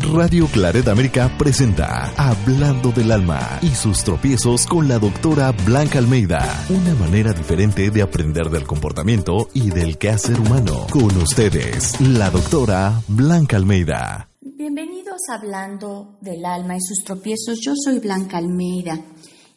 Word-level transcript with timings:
Radio 0.00 0.46
Claret 0.48 0.88
América 0.88 1.30
presenta 1.38 2.12
Hablando 2.16 2.90
del 2.90 3.12
Alma 3.12 3.58
y 3.62 3.68
sus 3.68 4.02
tropiezos 4.02 4.66
con 4.66 4.88
la 4.88 4.98
doctora 4.98 5.52
Blanca 5.64 5.98
Almeida. 5.98 6.40
Una 6.68 6.94
manera 6.96 7.32
diferente 7.32 7.90
de 7.90 8.02
aprender 8.02 8.50
del 8.50 8.66
comportamiento 8.66 9.48
y 9.54 9.70
del 9.70 9.96
quehacer 9.96 10.40
humano. 10.40 10.86
Con 10.90 11.16
ustedes, 11.16 12.00
la 12.00 12.30
doctora 12.30 13.00
Blanca 13.06 13.56
Almeida. 13.56 14.28
Bienvenidos 14.40 15.20
a 15.30 15.34
Hablando 15.34 16.18
del 16.20 16.44
Alma 16.44 16.76
y 16.76 16.80
sus 16.80 17.04
tropiezos. 17.04 17.60
Yo 17.64 17.74
soy 17.76 18.00
Blanca 18.00 18.38
Almeida 18.38 19.00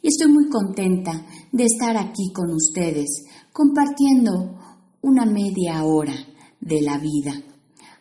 y 0.02 0.08
estoy 0.08 0.28
muy 0.32 0.50
contenta 0.50 1.26
de 1.52 1.64
estar 1.64 1.98
aquí 1.98 2.32
con 2.32 2.52
ustedes 2.52 3.26
compartiendo 3.52 4.60
una 5.02 5.26
media 5.26 5.84
hora 5.84 6.16
de 6.60 6.82
la 6.82 7.00
vida. 7.00 7.34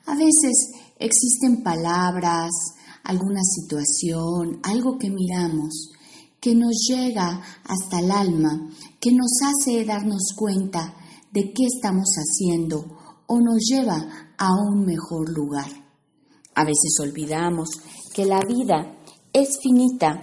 A 0.05 0.15
veces 0.15 0.76
existen 0.99 1.63
palabras, 1.63 2.51
alguna 3.05 3.43
situación, 3.43 4.61
algo 4.63 4.99
que 4.99 5.11
miramos, 5.11 5.91
que 6.41 6.55
nos 6.55 6.75
llega 6.89 7.43
hasta 7.65 8.01
el 8.01 8.11
alma, 8.11 8.71
que 9.01 9.13
nos 9.13 9.31
hace 9.43 9.85
darnos 9.85 10.33
cuenta 10.37 10.95
de 11.33 11.53
qué 11.53 11.65
estamos 11.67 12.09
haciendo 12.17 12.85
o 13.27 13.41
nos 13.41 13.65
lleva 13.69 14.33
a 14.39 14.49
un 14.53 14.85
mejor 14.85 15.29
lugar. 15.31 15.71
A 16.55 16.65
veces 16.65 16.97
olvidamos 17.01 17.69
que 18.15 18.25
la 18.25 18.41
vida 18.41 18.97
es 19.33 19.59
finita 19.63 20.21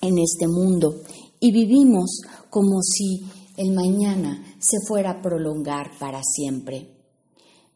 en 0.00 0.18
este 0.18 0.46
mundo 0.46 0.94
y 1.40 1.52
vivimos 1.52 2.20
como 2.50 2.82
si 2.82 3.24
el 3.56 3.74
mañana 3.74 4.42
se 4.58 4.76
fuera 4.86 5.12
a 5.12 5.22
prolongar 5.22 5.90
para 5.98 6.20
siempre. 6.22 6.93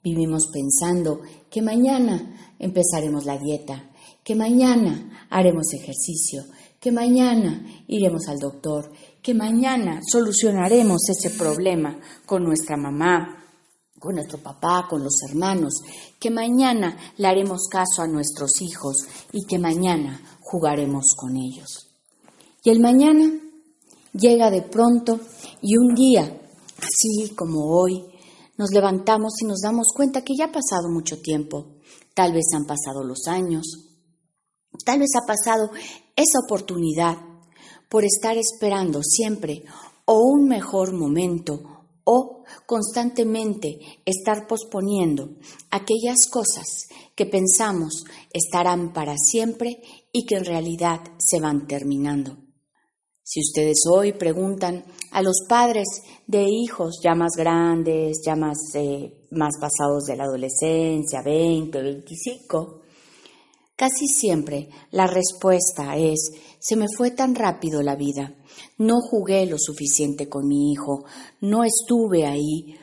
Vivimos 0.08 0.48
pensando 0.50 1.20
que 1.50 1.60
mañana 1.60 2.54
empezaremos 2.58 3.26
la 3.26 3.36
dieta, 3.36 3.90
que 4.24 4.34
mañana 4.34 5.26
haremos 5.28 5.74
ejercicio, 5.74 6.44
que 6.80 6.90
mañana 6.90 7.62
iremos 7.88 8.26
al 8.26 8.38
doctor, 8.38 8.90
que 9.20 9.34
mañana 9.34 10.00
solucionaremos 10.10 11.10
ese 11.10 11.36
problema 11.36 11.98
con 12.24 12.42
nuestra 12.42 12.78
mamá, 12.78 13.44
con 13.98 14.14
nuestro 14.14 14.38
papá, 14.38 14.86
con 14.88 15.04
los 15.04 15.20
hermanos, 15.28 15.74
que 16.18 16.30
mañana 16.30 16.96
le 17.18 17.28
haremos 17.28 17.68
caso 17.70 18.00
a 18.00 18.06
nuestros 18.06 18.62
hijos 18.62 18.96
y 19.32 19.44
que 19.44 19.58
mañana 19.58 20.22
jugaremos 20.40 21.12
con 21.14 21.36
ellos. 21.36 21.90
Y 22.64 22.70
el 22.70 22.80
mañana 22.80 23.30
llega 24.14 24.50
de 24.50 24.62
pronto 24.62 25.20
y 25.60 25.76
un 25.76 25.94
día, 25.94 26.40
así 26.78 27.34
como 27.34 27.66
hoy, 27.78 28.04
nos 28.58 28.70
levantamos 28.72 29.40
y 29.40 29.46
nos 29.46 29.60
damos 29.60 29.92
cuenta 29.94 30.22
que 30.22 30.34
ya 30.36 30.46
ha 30.46 30.52
pasado 30.52 30.90
mucho 30.90 31.22
tiempo. 31.22 31.76
Tal 32.14 32.32
vez 32.32 32.46
han 32.54 32.66
pasado 32.66 33.04
los 33.04 33.26
años. 33.28 33.64
Tal 34.84 34.98
vez 34.98 35.10
ha 35.14 35.26
pasado 35.26 35.70
esa 36.16 36.40
oportunidad 36.44 37.16
por 37.88 38.04
estar 38.04 38.36
esperando 38.36 39.02
siempre 39.02 39.64
o 40.04 40.20
un 40.24 40.48
mejor 40.48 40.92
momento 40.92 41.86
o 42.04 42.42
constantemente 42.66 43.78
estar 44.04 44.46
posponiendo 44.46 45.36
aquellas 45.70 46.26
cosas 46.30 46.88
que 47.14 47.26
pensamos 47.26 48.04
estarán 48.32 48.92
para 48.92 49.16
siempre 49.16 49.82
y 50.12 50.26
que 50.26 50.36
en 50.36 50.44
realidad 50.44 51.00
se 51.18 51.38
van 51.38 51.66
terminando. 51.66 52.47
Si 53.30 53.40
ustedes 53.40 53.80
hoy 53.92 54.14
preguntan 54.14 54.82
a 55.10 55.20
los 55.20 55.42
padres 55.46 55.86
de 56.26 56.44
hijos 56.44 56.98
ya 57.04 57.14
más 57.14 57.32
grandes, 57.36 58.22
ya 58.24 58.34
más, 58.36 58.56
eh, 58.72 59.26
más 59.32 59.52
pasados 59.60 60.04
de 60.04 60.16
la 60.16 60.24
adolescencia, 60.24 61.20
20, 61.22 61.82
25, 61.82 62.80
casi 63.76 64.06
siempre 64.06 64.70
la 64.92 65.06
respuesta 65.06 65.98
es, 65.98 66.30
se 66.58 66.74
me 66.74 66.86
fue 66.88 67.10
tan 67.10 67.34
rápido 67.34 67.82
la 67.82 67.96
vida, 67.96 68.34
no 68.78 68.94
jugué 69.02 69.44
lo 69.44 69.58
suficiente 69.58 70.30
con 70.30 70.48
mi 70.48 70.72
hijo, 70.72 71.04
no 71.42 71.64
estuve 71.64 72.24
ahí 72.24 72.78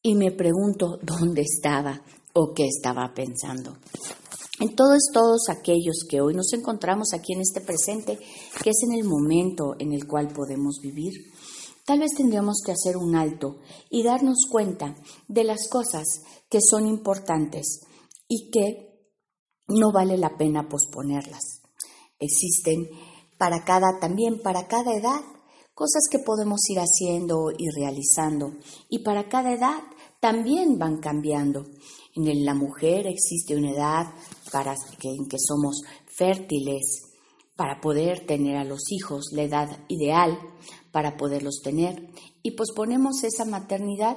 y 0.00 0.14
me 0.14 0.30
pregunto 0.30 1.00
dónde 1.02 1.42
estaba 1.42 2.00
o 2.32 2.54
qué 2.54 2.66
estaba 2.68 3.12
pensando. 3.12 3.76
En 4.60 4.76
todos, 4.76 5.10
todos 5.12 5.48
aquellos 5.48 6.04
que 6.08 6.20
hoy 6.20 6.34
nos 6.34 6.52
encontramos 6.52 7.12
aquí 7.12 7.32
en 7.32 7.40
este 7.40 7.60
presente, 7.60 8.18
que 8.62 8.70
es 8.70 8.82
en 8.86 8.92
el 8.92 9.04
momento 9.04 9.74
en 9.78 9.92
el 9.92 10.06
cual 10.06 10.28
podemos 10.28 10.78
vivir, 10.80 11.12
Tal 11.84 11.98
vez 11.98 12.12
tendríamos 12.16 12.62
que 12.64 12.72
hacer 12.72 12.96
un 12.96 13.14
alto 13.14 13.58
y 13.90 14.02
darnos 14.02 14.46
cuenta 14.50 14.96
de 15.28 15.44
las 15.44 15.68
cosas 15.68 16.22
que 16.48 16.60
son 16.62 16.86
importantes 16.86 17.82
y 18.26 18.50
que 18.50 19.12
no 19.68 19.92
vale 19.92 20.16
la 20.16 20.38
pena 20.38 20.66
posponerlas. 20.66 21.60
Existen 22.18 22.88
para 23.36 23.64
cada, 23.64 23.98
también 24.00 24.40
para 24.40 24.66
cada 24.66 24.94
edad, 24.94 25.20
cosas 25.74 26.04
que 26.10 26.20
podemos 26.20 26.60
ir 26.70 26.78
haciendo 26.78 27.50
y 27.50 27.68
realizando. 27.68 28.54
Y 28.88 29.00
para 29.00 29.28
cada 29.28 29.52
edad 29.52 29.82
también 30.20 30.78
van 30.78 31.00
cambiando. 31.00 31.66
En 32.14 32.44
la 32.46 32.54
mujer 32.54 33.06
existe 33.06 33.56
una 33.56 33.72
edad 33.72 34.06
para 34.54 34.76
que, 35.00 35.08
en 35.08 35.26
que 35.26 35.36
somos 35.40 35.82
fértiles 36.06 37.02
para 37.56 37.80
poder 37.80 38.24
tener 38.24 38.56
a 38.56 38.62
los 38.62 38.92
hijos, 38.92 39.32
la 39.32 39.42
edad 39.42 39.80
ideal 39.88 40.38
para 40.92 41.16
poderlos 41.16 41.60
tener 41.60 42.08
y 42.40 42.52
posponemos 42.52 43.24
esa 43.24 43.44
maternidad. 43.44 44.16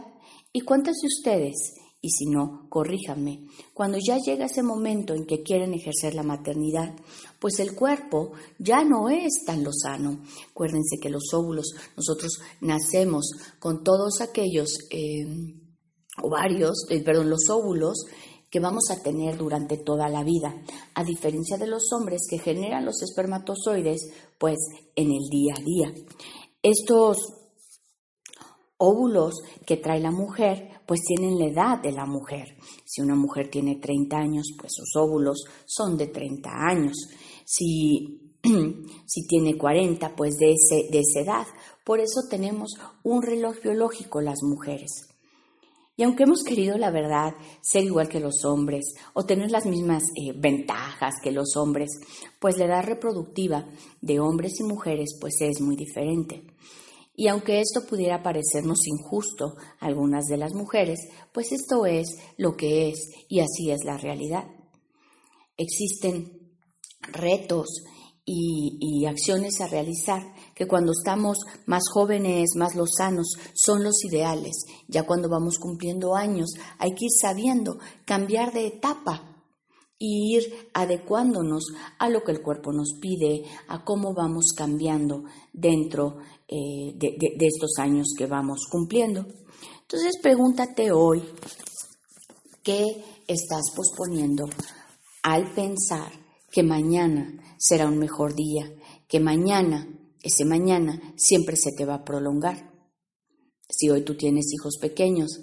¿Y 0.53 0.61
cuántos 0.61 0.97
de 0.97 1.07
ustedes? 1.07 1.55
Y 2.01 2.11
si 2.11 2.27
no, 2.27 2.67
corríjanme. 2.69 3.47
Cuando 3.73 3.97
ya 3.97 4.19
llega 4.19 4.45
ese 4.45 4.61
momento 4.61 5.15
en 5.15 5.25
que 5.25 5.41
quieren 5.41 5.73
ejercer 5.73 6.13
la 6.13 6.21
maternidad, 6.21 6.95
pues 7.39 7.59
el 7.59 7.73
cuerpo 7.73 8.33
ya 8.59 8.83
no 8.83 9.09
es 9.09 9.43
tan 9.43 9.63
lozano. 9.63 10.21
Acuérdense 10.51 10.97
que 11.01 11.09
los 11.09 11.33
óvulos, 11.33 11.73
nosotros 11.95 12.41
nacemos 12.61 13.31
con 13.57 13.83
todos 13.83 14.21
aquellos 14.21 14.69
eh, 14.91 15.25
ovarios, 16.21 16.85
eh, 16.91 17.01
perdón, 17.01 17.31
los 17.31 17.49
óvulos 17.49 18.05
que 18.49 18.59
vamos 18.59 18.89
a 18.91 19.01
tener 19.01 19.37
durante 19.37 19.77
toda 19.77 20.09
la 20.09 20.23
vida, 20.23 20.55
a 20.93 21.03
diferencia 21.03 21.57
de 21.57 21.67
los 21.67 21.91
hombres 21.93 22.21
que 22.29 22.39
generan 22.39 22.85
los 22.85 23.01
espermatozoides, 23.01 24.01
pues 24.37 24.57
en 24.95 25.11
el 25.11 25.29
día 25.29 25.53
a 25.57 25.61
día. 25.61 25.93
Estos 26.61 27.17
óvulos 28.77 29.35
que 29.65 29.77
trae 29.77 29.99
la 29.99 30.11
mujer, 30.11 30.69
pues 30.85 31.01
tienen 31.01 31.37
la 31.37 31.47
edad 31.47 31.81
de 31.81 31.91
la 31.91 32.05
mujer. 32.05 32.57
Si 32.85 33.01
una 33.01 33.15
mujer 33.15 33.49
tiene 33.49 33.75
30 33.75 34.15
años, 34.15 34.47
pues 34.57 34.71
sus 34.73 34.95
óvulos 34.95 35.43
son 35.65 35.97
de 35.97 36.07
30 36.07 36.49
años. 36.49 36.95
Si, 37.45 38.37
si 39.05 39.27
tiene 39.27 39.57
40, 39.57 40.15
pues 40.15 40.35
de, 40.37 40.53
ese, 40.53 40.89
de 40.91 40.99
esa 40.99 41.21
edad. 41.21 41.47
Por 41.83 41.99
eso 41.99 42.21
tenemos 42.29 42.73
un 43.03 43.21
reloj 43.21 43.55
biológico 43.61 44.21
las 44.21 44.41
mujeres. 44.43 45.06
Y 45.97 46.03
aunque 46.03 46.23
hemos 46.23 46.43
querido, 46.43 46.77
la 46.77 46.91
verdad, 46.91 47.33
ser 47.59 47.83
igual 47.83 48.07
que 48.07 48.19
los 48.19 48.45
hombres 48.45 48.93
o 49.13 49.25
tener 49.25 49.49
las 49.49 49.65
mismas 49.65 50.03
eh, 50.15 50.31
ventajas 50.35 51.15
que 51.23 51.31
los 51.31 51.57
hombres, 51.57 51.89
pues 52.39 52.57
la 52.59 52.65
edad 52.65 52.83
reproductiva 52.83 53.67
de 53.99 54.19
hombres 54.19 54.59
y 54.59 54.63
mujeres 54.63 55.17
pues 55.19 55.41
es 55.41 55.59
muy 55.59 55.75
diferente. 55.75 56.43
Y 57.15 57.29
aunque 57.29 57.61
esto 57.61 57.87
pudiera 57.87 58.21
parecernos 58.21 58.85
injusto 58.85 59.55
a 59.79 59.87
algunas 59.87 60.25
de 60.25 60.37
las 60.37 60.53
mujeres, 60.53 60.99
pues 61.33 61.51
esto 61.51 61.87
es 61.87 62.15
lo 62.37 62.55
que 62.55 62.89
es 62.89 62.99
y 63.27 63.39
así 63.39 63.71
es 63.71 63.83
la 63.83 63.97
realidad. 63.97 64.45
Existen 65.57 66.53
retos 67.01 67.83
y, 68.29 69.05
acciones 69.05 69.61
a 69.61 69.67
realizar 69.67 70.21
que 70.53 70.67
cuando 70.67 70.91
estamos 70.91 71.37
más 71.65 71.83
jóvenes, 71.93 72.49
más 72.55 72.75
lozanos, 72.75 73.27
son 73.53 73.83
los 73.83 74.03
ideales. 74.03 74.65
Ya 74.89 75.03
cuando 75.03 75.29
vamos 75.29 75.57
cumpliendo 75.57 76.13
años 76.13 76.49
hay 76.77 76.91
que 76.91 77.05
ir 77.05 77.11
sabiendo 77.21 77.79
cambiar 78.03 78.51
de 78.51 78.67
etapa 78.67 79.23
y 79.97 80.35
ir 80.35 80.69
adecuándonos 80.73 81.67
a 81.97 82.09
lo 82.09 82.21
que 82.23 82.33
el 82.33 82.41
cuerpo 82.41 82.73
nos 82.73 82.95
pide, 82.99 83.45
a 83.69 83.85
cómo 83.85 84.13
vamos 84.13 84.47
cambiando 84.55 85.23
dentro 85.53 86.17
eh, 86.49 86.93
de, 86.95 87.15
de 87.17 87.47
estos 87.47 87.79
años 87.79 88.07
que 88.17 88.25
vamos 88.25 88.67
cumpliendo. 88.69 89.25
Entonces 89.81 90.19
pregúntate 90.21 90.91
hoy, 90.91 91.23
¿qué 92.61 92.83
estás 93.25 93.71
posponiendo 93.73 94.49
al 95.23 95.53
pensar 95.53 96.11
que 96.51 96.61
mañana 96.61 97.46
será 97.57 97.87
un 97.87 97.97
mejor 97.97 98.35
día, 98.35 98.71
que 99.07 99.19
mañana, 99.19 99.87
ese 100.21 100.45
mañana, 100.45 101.01
siempre 101.15 101.55
se 101.55 101.71
te 101.71 101.85
va 101.85 101.95
a 101.95 102.05
prolongar. 102.05 102.73
Si 103.69 103.89
hoy 103.89 104.03
tú 104.03 104.15
tienes 104.15 104.45
hijos 104.53 104.77
pequeños, 104.79 105.41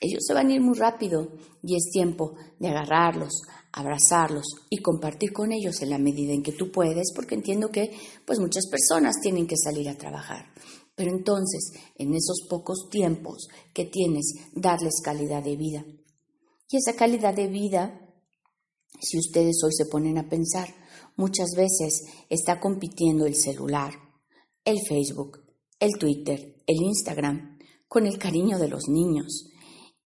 ellos 0.00 0.24
se 0.26 0.34
van 0.34 0.48
a 0.48 0.54
ir 0.54 0.60
muy 0.60 0.76
rápido 0.76 1.32
y 1.62 1.76
es 1.76 1.90
tiempo 1.92 2.34
de 2.58 2.68
agarrarlos, 2.68 3.42
abrazarlos 3.72 4.44
y 4.70 4.78
compartir 4.78 5.32
con 5.32 5.52
ellos 5.52 5.80
en 5.82 5.90
la 5.90 5.98
medida 5.98 6.32
en 6.32 6.42
que 6.42 6.52
tú 6.52 6.70
puedes, 6.70 7.12
porque 7.14 7.34
entiendo 7.34 7.70
que 7.70 7.90
pues 8.26 8.38
muchas 8.38 8.66
personas 8.68 9.16
tienen 9.22 9.46
que 9.46 9.56
salir 9.56 9.88
a 9.88 9.96
trabajar. 9.96 10.46
Pero 10.94 11.10
entonces, 11.10 11.72
en 11.96 12.14
esos 12.14 12.46
pocos 12.48 12.88
tiempos 12.90 13.48
que 13.72 13.84
tienes, 13.84 14.34
darles 14.54 15.00
calidad 15.02 15.42
de 15.42 15.56
vida. 15.56 15.84
Y 16.70 16.76
esa 16.76 16.94
calidad 16.94 17.34
de 17.34 17.48
vida 17.48 18.00
Si 19.00 19.18
ustedes 19.18 19.56
hoy 19.64 19.72
se 19.72 19.86
ponen 19.86 20.18
a 20.18 20.28
pensar, 20.28 20.68
muchas 21.16 21.50
veces 21.56 22.04
está 22.28 22.60
compitiendo 22.60 23.26
el 23.26 23.36
celular, 23.36 23.94
el 24.64 24.78
Facebook, 24.86 25.40
el 25.78 25.92
Twitter, 25.98 26.62
el 26.66 26.82
Instagram, 26.82 27.58
con 27.88 28.06
el 28.06 28.18
cariño 28.18 28.58
de 28.58 28.68
los 28.68 28.88
niños. 28.88 29.50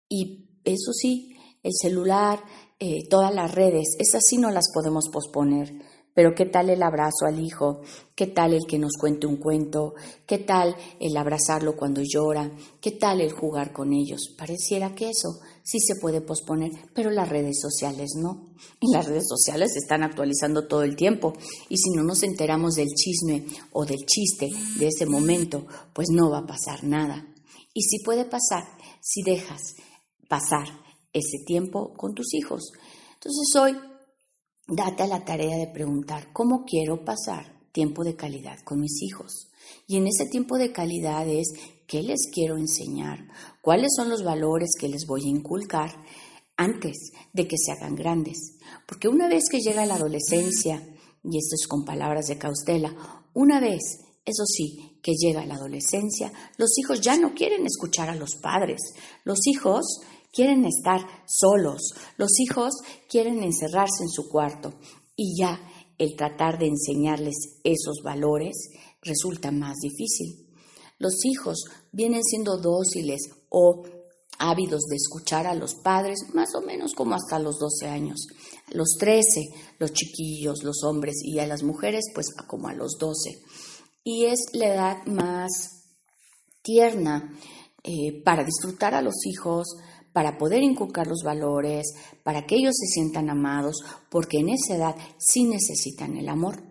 Y 0.08 0.60
eso 0.64 0.92
sí, 0.92 1.36
el 1.62 1.72
celular, 1.80 2.42
eh, 2.78 3.08
todas 3.08 3.34
las 3.34 3.54
redes, 3.54 3.96
esas 3.98 4.22
sí 4.26 4.38
no 4.38 4.50
las 4.50 4.70
podemos 4.72 5.08
posponer. 5.12 5.72
Pero 6.14 6.34
¿qué 6.34 6.46
tal 6.46 6.70
el 6.70 6.82
abrazo 6.82 7.26
al 7.26 7.38
hijo? 7.38 7.82
¿Qué 8.14 8.26
tal 8.26 8.54
el 8.54 8.66
que 8.66 8.78
nos 8.78 8.94
cuente 8.98 9.26
un 9.26 9.36
cuento? 9.36 9.94
¿Qué 10.24 10.38
tal 10.38 10.74
el 10.98 11.14
abrazarlo 11.14 11.76
cuando 11.76 12.00
llora? 12.02 12.50
¿Qué 12.80 12.92
tal 12.92 13.20
el 13.20 13.32
jugar 13.32 13.74
con 13.74 13.92
ellos? 13.92 14.34
Pareciera 14.36 14.94
que 14.94 15.10
eso 15.10 15.40
sí 15.66 15.80
se 15.80 15.96
puede 15.96 16.20
posponer, 16.20 16.70
pero 16.94 17.10
las 17.10 17.28
redes 17.28 17.60
sociales 17.60 18.12
no. 18.16 18.54
Y 18.80 18.92
las 18.92 19.06
redes 19.06 19.26
sociales 19.28 19.72
se 19.72 19.80
están 19.80 20.04
actualizando 20.04 20.68
todo 20.68 20.84
el 20.84 20.94
tiempo. 20.94 21.32
Y 21.68 21.76
si 21.76 21.90
no 21.90 22.04
nos 22.04 22.22
enteramos 22.22 22.76
del 22.76 22.86
chisme 22.86 23.44
o 23.72 23.84
del 23.84 24.06
chiste 24.06 24.48
de 24.78 24.86
ese 24.86 25.06
momento, 25.06 25.66
pues 25.92 26.08
no 26.08 26.30
va 26.30 26.38
a 26.38 26.46
pasar 26.46 26.84
nada. 26.84 27.26
Y 27.74 27.82
si 27.82 27.98
puede 28.04 28.24
pasar, 28.24 28.64
si 29.00 29.22
dejas 29.22 29.74
pasar 30.28 30.68
ese 31.12 31.38
tiempo 31.44 31.94
con 31.94 32.14
tus 32.14 32.32
hijos. 32.34 32.70
Entonces 33.14 33.56
hoy 33.60 33.76
date 34.68 35.02
a 35.02 35.08
la 35.08 35.24
tarea 35.24 35.56
de 35.56 35.66
preguntar 35.66 36.32
cómo 36.32 36.64
quiero 36.64 37.04
pasar 37.04 37.60
tiempo 37.72 38.04
de 38.04 38.14
calidad 38.14 38.60
con 38.64 38.80
mis 38.80 39.02
hijos. 39.02 39.48
Y 39.88 39.96
en 39.96 40.06
ese 40.06 40.26
tiempo 40.30 40.58
de 40.58 40.72
calidad 40.72 41.28
es 41.28 41.48
qué 41.86 42.02
les 42.02 42.28
quiero 42.32 42.56
enseñar, 42.56 43.26
cuáles 43.62 43.90
son 43.96 44.08
los 44.08 44.22
valores 44.22 44.70
que 44.78 44.88
les 44.88 45.06
voy 45.06 45.22
a 45.24 45.30
inculcar 45.30 45.90
antes 46.56 47.12
de 47.32 47.46
que 47.46 47.56
se 47.58 47.72
hagan 47.72 47.94
grandes. 47.94 48.58
Porque 48.86 49.08
una 49.08 49.28
vez 49.28 49.44
que 49.50 49.60
llega 49.60 49.86
la 49.86 49.96
adolescencia, 49.96 50.76
y 51.22 51.38
esto 51.38 51.54
es 51.54 51.66
con 51.68 51.84
palabras 51.84 52.26
de 52.26 52.38
Caustela, 52.38 52.94
una 53.34 53.60
vez, 53.60 54.00
eso 54.24 54.44
sí, 54.46 54.98
que 55.02 55.12
llega 55.12 55.46
la 55.46 55.54
adolescencia, 55.54 56.32
los 56.56 56.78
hijos 56.78 57.00
ya 57.00 57.16
no 57.16 57.34
quieren 57.34 57.64
escuchar 57.66 58.10
a 58.10 58.16
los 58.16 58.36
padres. 58.36 58.80
Los 59.24 59.46
hijos 59.46 60.00
quieren 60.32 60.64
estar 60.64 61.00
solos, 61.26 61.94
los 62.16 62.40
hijos 62.40 62.74
quieren 63.08 63.42
encerrarse 63.42 64.02
en 64.02 64.08
su 64.08 64.28
cuarto 64.28 64.74
y 65.14 65.38
ya 65.38 65.60
el 65.98 66.16
tratar 66.16 66.58
de 66.58 66.66
enseñarles 66.66 67.60
esos 67.64 68.02
valores 68.02 68.70
resulta 69.02 69.50
más 69.50 69.76
difícil. 69.76 70.45
Los 70.98 71.24
hijos 71.24 71.64
vienen 71.92 72.22
siendo 72.22 72.58
dóciles 72.58 73.20
o 73.50 73.82
ávidos 74.38 74.82
de 74.88 74.96
escuchar 74.96 75.46
a 75.46 75.54
los 75.54 75.74
padres 75.74 76.18
más 76.34 76.54
o 76.54 76.60
menos 76.60 76.94
como 76.94 77.14
hasta 77.14 77.38
los 77.38 77.58
12 77.58 77.86
años. 77.88 78.26
Los 78.70 78.96
13, 78.98 79.24
los 79.78 79.92
chiquillos, 79.92 80.62
los 80.62 80.82
hombres 80.84 81.16
y 81.22 81.38
a 81.38 81.46
las 81.46 81.62
mujeres 81.62 82.04
pues 82.14 82.28
como 82.46 82.68
a 82.68 82.74
los 82.74 82.96
12. 82.98 83.42
Y 84.04 84.26
es 84.26 84.40
la 84.52 84.68
edad 84.68 85.06
más 85.06 85.50
tierna 86.62 87.32
eh, 87.82 88.22
para 88.24 88.44
disfrutar 88.44 88.94
a 88.94 89.02
los 89.02 89.26
hijos, 89.26 89.76
para 90.12 90.38
poder 90.38 90.62
inculcar 90.62 91.06
los 91.06 91.22
valores, 91.22 91.92
para 92.24 92.46
que 92.46 92.56
ellos 92.56 92.74
se 92.74 92.86
sientan 92.86 93.30
amados, 93.30 93.76
porque 94.10 94.38
en 94.38 94.48
esa 94.48 94.74
edad 94.74 94.96
sí 95.18 95.44
necesitan 95.44 96.16
el 96.16 96.28
amor. 96.28 96.62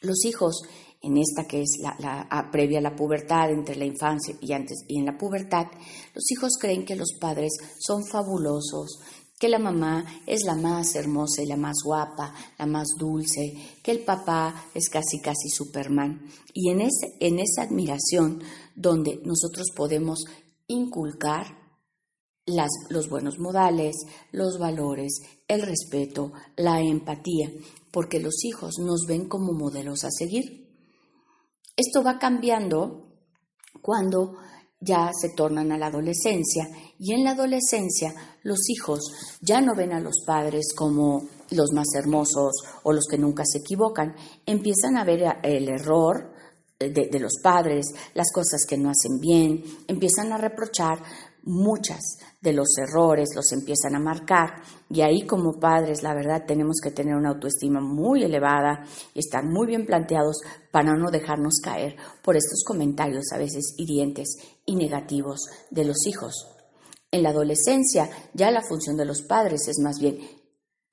Los 0.00 0.24
hijos, 0.24 0.62
en 1.00 1.16
esta 1.16 1.46
que 1.46 1.62
es 1.62 1.78
la, 1.80 2.48
previa 2.50 2.78
a 2.78 2.82
la 2.82 2.96
pubertad, 2.96 3.50
entre 3.50 3.76
la 3.76 3.84
infancia 3.84 4.34
y 4.40 4.52
antes 4.52 4.84
y 4.88 4.98
en 4.98 5.06
la 5.06 5.16
pubertad, 5.16 5.66
los 6.14 6.30
hijos 6.30 6.52
creen 6.60 6.84
que 6.84 6.96
los 6.96 7.12
padres 7.20 7.52
son 7.78 8.04
fabulosos, 8.04 8.98
que 9.38 9.48
la 9.48 9.60
mamá 9.60 10.04
es 10.26 10.42
la 10.44 10.56
más 10.56 10.96
hermosa 10.96 11.42
y 11.42 11.46
la 11.46 11.56
más 11.56 11.76
guapa, 11.84 12.34
la 12.58 12.66
más 12.66 12.88
dulce, 12.98 13.54
que 13.82 13.92
el 13.92 14.00
papá 14.00 14.66
es 14.74 14.88
casi 14.88 15.20
casi 15.20 15.48
Superman. 15.48 16.28
Y 16.52 16.70
en, 16.70 16.80
ese, 16.80 17.14
en 17.20 17.38
esa 17.38 17.62
admiración 17.62 18.42
donde 18.74 19.20
nosotros 19.24 19.68
podemos 19.76 20.24
inculcar 20.66 21.56
los 22.90 23.08
buenos 23.08 23.38
modales, 23.38 23.94
los 24.32 24.58
valores, 24.58 25.20
el 25.46 25.62
respeto, 25.62 26.32
la 26.56 26.80
empatía, 26.80 27.50
porque 27.92 28.20
los 28.20 28.44
hijos 28.44 28.78
nos 28.78 29.06
ven 29.06 29.28
como 29.28 29.52
modelos 29.52 30.04
a 30.04 30.10
seguir. 30.10 30.67
Esto 31.78 32.02
va 32.02 32.18
cambiando 32.18 33.06
cuando 33.80 34.34
ya 34.80 35.12
se 35.12 35.28
tornan 35.36 35.70
a 35.70 35.78
la 35.78 35.86
adolescencia. 35.86 36.66
Y 36.98 37.12
en 37.12 37.22
la 37.22 37.30
adolescencia 37.30 38.12
los 38.42 38.68
hijos 38.68 39.38
ya 39.40 39.60
no 39.60 39.76
ven 39.76 39.92
a 39.92 40.00
los 40.00 40.24
padres 40.26 40.74
como 40.74 41.22
los 41.50 41.70
más 41.72 41.86
hermosos 41.94 42.52
o 42.82 42.92
los 42.92 43.06
que 43.08 43.16
nunca 43.16 43.44
se 43.46 43.58
equivocan, 43.58 44.16
empiezan 44.44 44.96
a 44.96 45.04
ver 45.04 45.38
el 45.44 45.68
error 45.68 46.32
de, 46.80 46.90
de 46.90 47.20
los 47.20 47.34
padres, 47.40 47.86
las 48.12 48.32
cosas 48.32 48.66
que 48.68 48.76
no 48.76 48.90
hacen 48.90 49.20
bien, 49.20 49.62
empiezan 49.86 50.32
a 50.32 50.38
reprochar 50.38 51.00
muchas 51.48 52.18
de 52.42 52.52
los 52.52 52.68
errores 52.76 53.30
los 53.34 53.50
empiezan 53.52 53.96
a 53.96 53.98
marcar 53.98 54.62
y 54.90 55.00
ahí 55.00 55.26
como 55.26 55.58
padres 55.58 56.02
la 56.02 56.14
verdad 56.14 56.44
tenemos 56.46 56.76
que 56.82 56.90
tener 56.90 57.16
una 57.16 57.30
autoestima 57.30 57.80
muy 57.80 58.22
elevada 58.22 58.84
y 59.14 59.20
estar 59.20 59.44
muy 59.44 59.66
bien 59.66 59.86
planteados 59.86 60.40
para 60.70 60.94
no 60.94 61.10
dejarnos 61.10 61.60
caer 61.64 61.96
por 62.22 62.36
estos 62.36 62.62
comentarios 62.64 63.32
a 63.32 63.38
veces 63.38 63.74
hirientes 63.78 64.36
y 64.66 64.76
negativos 64.76 65.40
de 65.70 65.84
los 65.84 66.06
hijos. 66.06 66.46
En 67.10 67.22
la 67.22 67.30
adolescencia 67.30 68.10
ya 68.34 68.50
la 68.50 68.62
función 68.62 68.98
de 68.98 69.06
los 69.06 69.22
padres 69.22 69.66
es 69.68 69.78
más 69.78 69.98
bien 69.98 70.18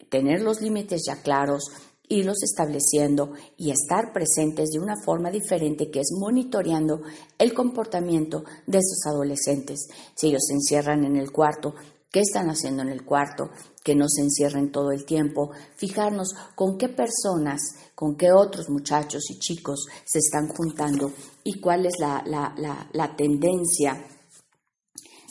tener 0.10 0.42
los 0.42 0.62
límites 0.62 1.04
ya 1.06 1.22
claros, 1.22 1.66
irlos 2.10 2.44
estableciendo 2.44 3.34
y 3.58 3.72
estar 3.72 4.14
presentes 4.14 4.70
de 4.70 4.80
una 4.80 4.96
forma 5.04 5.32
diferente 5.32 5.90
que 5.90 6.00
es 6.00 6.12
monitoreando 6.20 7.02
el 7.38 7.54
comportamiento 7.54 8.44
de 8.68 8.78
esos 8.78 9.06
adolescentes. 9.06 9.88
Si 10.16 10.28
ellos 10.28 10.44
se 10.48 10.54
encierran 10.54 11.06
en 11.06 11.16
el 11.16 11.32
cuarto, 11.32 11.76
qué 12.12 12.22
están 12.22 12.50
haciendo 12.50 12.82
en 12.84 12.90
el 12.90 13.04
cuarto, 13.04 13.50
que 13.84 13.96
no 13.96 14.08
se 14.08 14.22
encierren 14.22 14.72
todo 14.72 14.92
el 14.92 15.06
tiempo, 15.06 15.52
fijarnos 15.76 16.34
con 16.56 16.78
qué 16.78 16.90
personas, 16.90 17.62
con 17.94 18.16
qué 18.16 18.32
otros 18.32 18.70
muchachos 18.70 19.30
y 19.30 19.40
chicos 19.40 19.86
se 20.06 20.20
están 20.20 20.48
juntando 20.48 21.12
y 21.44 21.60
cuál 21.60 21.86
es 21.86 21.94
la, 22.00 22.24
la 22.92 23.16
tendencia 23.16 24.08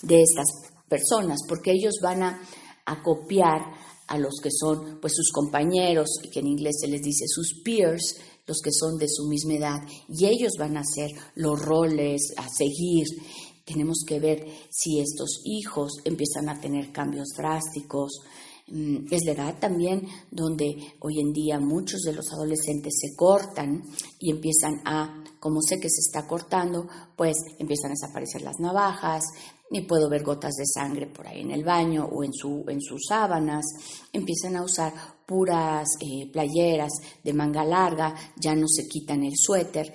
de 0.03 0.23
estas 0.23 0.47
personas, 0.89 1.41
porque 1.49 1.73
ellos 1.73 1.95
van 2.03 2.23
a, 2.23 2.41
a 2.87 3.03
copiar 3.03 3.74
a 4.07 4.19
los 4.19 4.35
que 4.43 4.51
son 4.51 4.99
pues 5.01 5.15
sus 5.15 5.31
compañeros, 5.33 6.09
y 6.23 6.29
que 6.29 6.41
en 6.41 6.49
inglés 6.49 6.77
se 6.81 6.89
les 6.89 7.03
dice 7.03 7.25
sus 7.27 7.63
peers, 7.65 8.17
los 8.47 8.61
que 8.61 8.71
son 8.73 8.99
de 8.99 9.09
su 9.09 9.27
misma 9.29 9.55
edad, 9.55 9.81
y 10.09 10.27
ellos 10.27 10.53
van 10.59 10.77
a 10.77 10.81
hacer 10.81 11.11
los 11.35 11.61
roles 11.61 12.33
a 12.37 12.49
seguir. 12.49 13.07
Tenemos 13.65 14.05
que 14.07 14.21
ver 14.21 14.47
si 14.71 15.01
estos 15.01 15.41
hijos 15.45 15.93
empiezan 16.05 16.49
a 16.49 16.61
tener 16.61 16.93
cambios 16.93 17.29
drásticos. 17.37 18.21
Mm, 18.67 19.07
es 19.11 19.25
la 19.25 19.33
edad 19.33 19.59
también 19.59 20.07
donde 20.31 20.77
hoy 21.01 21.21
en 21.21 21.33
día 21.33 21.59
muchos 21.61 22.03
de 22.03 22.13
los 22.13 22.31
adolescentes 22.33 22.95
se 23.01 23.15
cortan 23.17 23.83
y 24.19 24.31
empiezan 24.31 24.81
a, 24.85 25.23
como 25.41 25.63
sé 25.63 25.77
que 25.77 25.89
se 25.89 26.01
está 26.01 26.27
cortando, 26.27 26.87
pues 27.17 27.37
empiezan 27.59 27.91
a 27.91 27.95
desaparecer 27.95 28.43
las 28.43 28.61
navajas, 28.61 29.25
y 29.75 29.83
puedo 29.83 30.09
ver 30.09 30.23
gotas 30.23 30.55
de 30.55 30.67
sangre 30.67 31.09
por 31.09 31.27
ahí 31.27 31.41
en 31.41 31.51
el 31.51 31.65
baño 31.65 32.05
o 32.05 32.23
en, 32.23 32.33
su, 32.33 32.65
en 32.69 32.81
sus 32.81 33.07
sábanas, 33.09 33.65
empiezan 34.13 34.57
a 34.57 34.63
usar 34.63 34.93
puras 35.27 35.89
eh, 36.01 36.31
playeras 36.31 36.93
de 37.25 37.33
manga 37.33 37.65
larga, 37.65 38.15
ya 38.37 38.55
no 38.55 38.69
se 38.69 38.87
quitan 38.87 39.25
el 39.25 39.33
suéter 39.37 39.93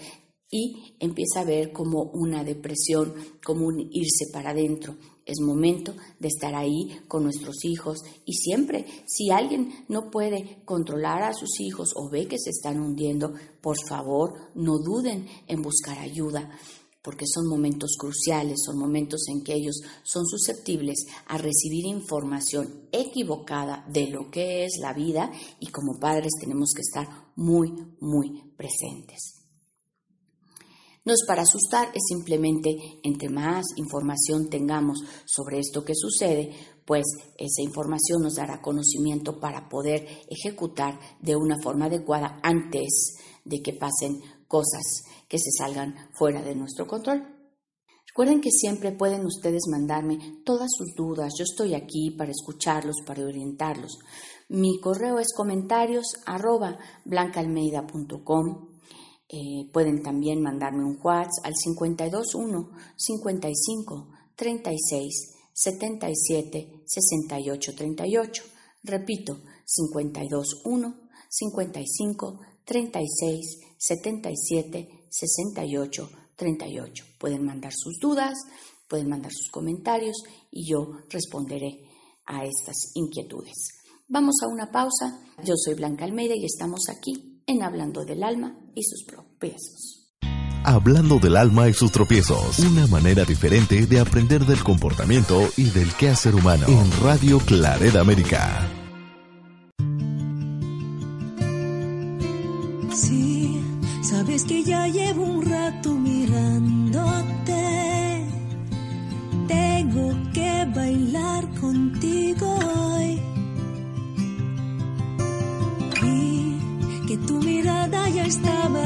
y 0.52 0.96
empieza 1.00 1.42
a 1.42 1.46
ver 1.46 1.72
como 1.72 2.12
una 2.14 2.44
depresión, 2.44 3.14
como 3.42 3.68
un 3.68 3.80
irse 3.92 4.26
para 4.34 4.50
adentro. 4.50 4.98
Es 5.26 5.40
momento 5.40 5.94
de 6.20 6.28
estar 6.28 6.56
ahí 6.56 7.00
con 7.08 7.24
nuestros 7.24 7.64
hijos 7.64 8.00
y 8.26 8.34
siempre, 8.34 8.86
si 9.06 9.30
alguien 9.30 9.86
no 9.88 10.12
puede 10.12 10.62
controlar 10.66 11.24
a 11.24 11.34
sus 11.34 11.62
hijos 11.62 11.94
o 11.96 12.10
ve 12.10 12.28
que 12.28 12.40
se 12.40 12.50
están 12.50 12.82
hundiendo, 12.82 13.34
por 13.62 13.78
favor, 13.88 14.34
no 14.56 14.78
duden 14.80 15.26
en 15.48 15.62
buscar 15.62 16.00
ayuda 16.00 16.50
porque 17.02 17.26
son 17.28 17.48
momentos 17.48 17.96
cruciales, 17.98 18.60
son 18.66 18.78
momentos 18.78 19.28
en 19.30 19.44
que 19.44 19.54
ellos 19.54 19.82
son 20.04 20.26
susceptibles 20.26 21.06
a 21.28 21.38
recibir 21.38 21.86
información 21.86 22.88
equivocada 22.92 23.86
de 23.88 24.08
lo 24.08 24.30
que 24.30 24.66
es 24.66 24.78
la 24.82 24.94
vida 24.94 25.32
y 25.60 25.68
como 25.68 26.00
padres 26.00 26.32
tenemos 26.40 26.74
que 26.74 26.82
estar 26.82 27.32
muy, 27.36 27.72
muy 28.00 28.52
presentes. 28.58 29.40
No 31.06 31.14
es 31.14 31.24
para 31.26 31.44
asustar, 31.44 31.88
es 31.96 32.04
simplemente 32.08 32.78
entre 33.04 33.30
más 33.30 33.66
información 33.78 34.50
tengamos 34.50 35.00
sobre 35.26 35.60
esto 35.60 35.84
que 35.86 35.96
sucede, 35.96 36.52
pues 36.86 37.06
esa 37.38 37.62
información 37.62 38.22
nos 38.22 38.36
dará 38.36 38.62
conocimiento 38.62 39.40
para 39.40 39.70
poder 39.70 40.06
ejecutar 40.30 41.00
de 41.22 41.36
una 41.36 41.58
forma 41.64 41.86
adecuada 41.86 42.40
antes 42.44 43.16
de 43.46 43.62
que 43.62 43.74
pasen 43.74 44.22
cosas 44.48 45.04
que 45.30 45.38
se 45.38 45.52
salgan 45.58 45.96
fuera 46.14 46.42
de 46.42 46.56
nuestro 46.56 46.88
control. 46.88 47.24
Recuerden 48.08 48.42
que 48.42 48.50
siempre 48.50 48.92
pueden 48.92 49.26
ustedes 49.26 49.62
mandarme 49.70 50.42
todas 50.44 50.70
sus 50.76 50.96
dudas. 50.96 51.32
Yo 51.38 51.44
estoy 51.44 51.76
aquí 51.76 52.10
para 52.10 52.32
escucharlos, 52.32 52.98
para 53.06 53.24
orientarlos. 53.24 54.00
Mi 54.50 54.80
correo 54.82 55.20
es 55.20 55.32
comentarios 55.34 56.08
arroba 56.26 56.80
blancaalmeida.com. 57.06 58.68
Eh, 59.30 59.70
pueden 59.72 60.02
también 60.02 60.42
mandarme 60.42 60.84
un 60.84 61.00
WhatsApp 61.02 61.46
al 61.46 61.54
521 61.54 62.72
55 62.98 64.08
36 64.36 65.36
77 65.54 66.82
68 66.84 67.76
38. 67.76 68.44
Repito, 68.84 69.38
521 69.66 70.96
55 71.30 72.40
36 72.66 73.60
77 73.78 74.99
68 75.10 76.10
38. 76.40 77.06
Pueden 77.20 77.46
mandar 77.46 77.74
sus 77.76 78.00
dudas, 78.00 78.34
pueden 78.88 79.10
mandar 79.10 79.32
sus 79.32 79.50
comentarios 79.52 80.18
y 80.50 80.72
yo 80.72 80.98
responderé 81.10 81.82
a 82.26 82.46
estas 82.46 82.92
inquietudes. 82.96 83.54
Vamos 84.08 84.36
a 84.44 84.48
una 84.48 84.72
pausa. 84.72 85.20
Yo 85.44 85.54
soy 85.56 85.76
Blanca 85.76 86.06
Almeida 86.06 86.36
y 86.36 86.46
estamos 86.46 86.90
aquí 86.90 87.42
en 87.46 87.62
Hablando 87.62 88.06
del 88.06 88.24
Alma 88.24 88.58
y 88.74 88.84
sus 88.84 89.06
tropiezos. 89.06 90.08
Hablando 90.64 91.20
del 91.20 91.38
alma 91.38 91.70
y 91.70 91.74
sus 91.74 91.92
tropiezos. 91.92 92.60
Una 92.60 92.86
manera 92.88 93.24
diferente 93.24 93.86
de 93.86 94.00
aprender 94.00 94.46
del 94.46 94.62
comportamiento 94.62 95.50
y 95.56 95.70
del 95.70 95.94
quehacer 95.94 96.36
humano. 96.36 96.66
En 96.68 96.92
Radio 97.02 97.40
Claret 97.40 97.96
América. 97.96 98.79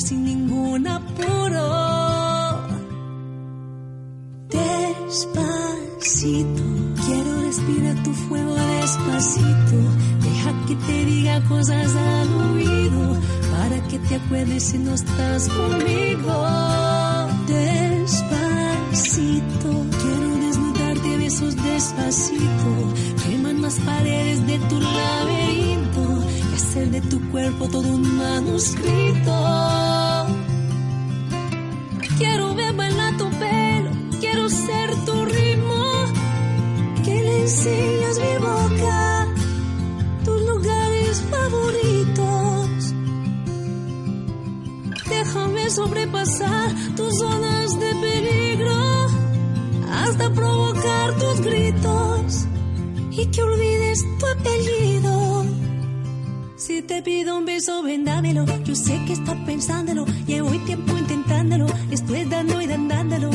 sin 0.00 0.24
ningún 0.24 0.86
apuro. 0.86 1.68
Despacito, 4.48 6.62
quiero 7.06 7.42
respirar 7.42 8.02
tu 8.02 8.12
fuego 8.12 8.54
despacito. 8.54 9.76
Deja 10.22 10.66
que 10.66 10.76
te 10.76 11.04
diga 11.04 11.44
cosas 11.44 11.94
al 11.94 12.32
oído 12.50 13.18
para 13.52 13.82
que 13.88 13.98
te 13.98 14.14
acuerdes 14.16 14.62
si 14.62 14.78
no 14.78 14.94
estás 14.94 15.48
conmigo. 15.48 16.46
Despacito, 17.46 18.26
quiero 20.02 20.36
desnudarte 20.46 21.16
besos 21.18 21.54
despacito. 21.56 22.94
Queman 23.24 23.60
las 23.62 23.78
paredes 23.80 24.46
de 24.46 24.58
tu 24.58 24.80
laberinto 24.80 25.70
hacer 26.70 26.90
de 26.90 27.00
tu 27.00 27.20
cuerpo 27.30 27.68
todo 27.68 27.88
un 27.88 28.16
manuscrito. 28.16 29.39
Que 53.32 53.42
olvides 53.42 54.04
tu 54.18 54.26
apellido. 54.26 55.44
Si 56.56 56.82
te 56.82 57.02
pido 57.02 57.38
un 57.38 57.44
beso, 57.46 57.82
vendámelo. 57.82 58.44
Yo 58.64 58.74
sé 58.74 59.00
que 59.06 59.14
estás 59.14 59.36
pensándolo. 59.46 60.04
Llevo 60.26 60.50
tiempo 60.66 60.96
intentándolo. 60.96 61.66
Estoy 61.90 62.24
dando 62.24 62.60
y 62.60 62.66
dándolo. 62.66 63.30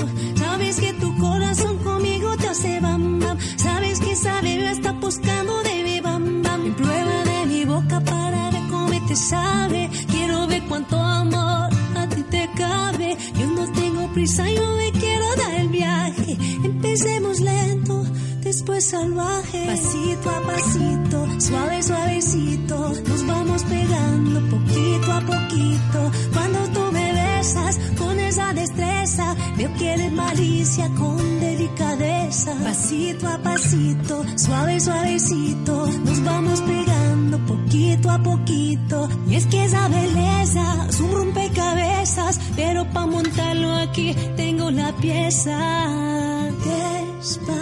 Con 30.98 31.40
delicadeza. 31.40 32.56
Pasito 32.64 33.28
a 33.28 33.38
pasito, 33.38 34.26
suave, 34.36 34.80
suavecito, 34.80 35.88
nos 36.04 36.24
vamos 36.24 36.62
pegando 36.62 37.38
poquito 37.46 38.10
a 38.10 38.18
poquito. 38.18 39.08
Y 39.28 39.36
es 39.36 39.46
que 39.46 39.64
esa 39.64 39.88
belleza 39.90 40.88
es 40.90 41.00
un 41.00 41.12
rompecabezas, 41.12 42.40
pero 42.56 42.86
para 42.92 43.06
montarlo 43.06 43.76
aquí 43.76 44.16
tengo 44.36 44.72
la 44.72 44.92
pieza. 44.98 46.50
Despacio 46.66 47.56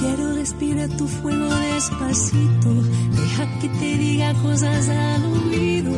Quiero 0.00 0.34
respirar 0.34 0.88
tu 0.96 1.06
fuego 1.06 1.48
despacito. 1.54 2.72
Deja 3.12 3.58
que 3.60 3.68
te 3.68 3.98
diga 3.98 4.32
cosas 4.34 4.88
al 4.88 5.24
oído. 5.26 5.92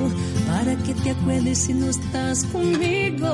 Para 0.47 0.77
que 0.77 0.95
te 0.95 1.11
acuerdes 1.11 1.59
si 1.59 1.75
no 1.75 1.87
estás 1.89 2.45
conmigo. 2.45 3.29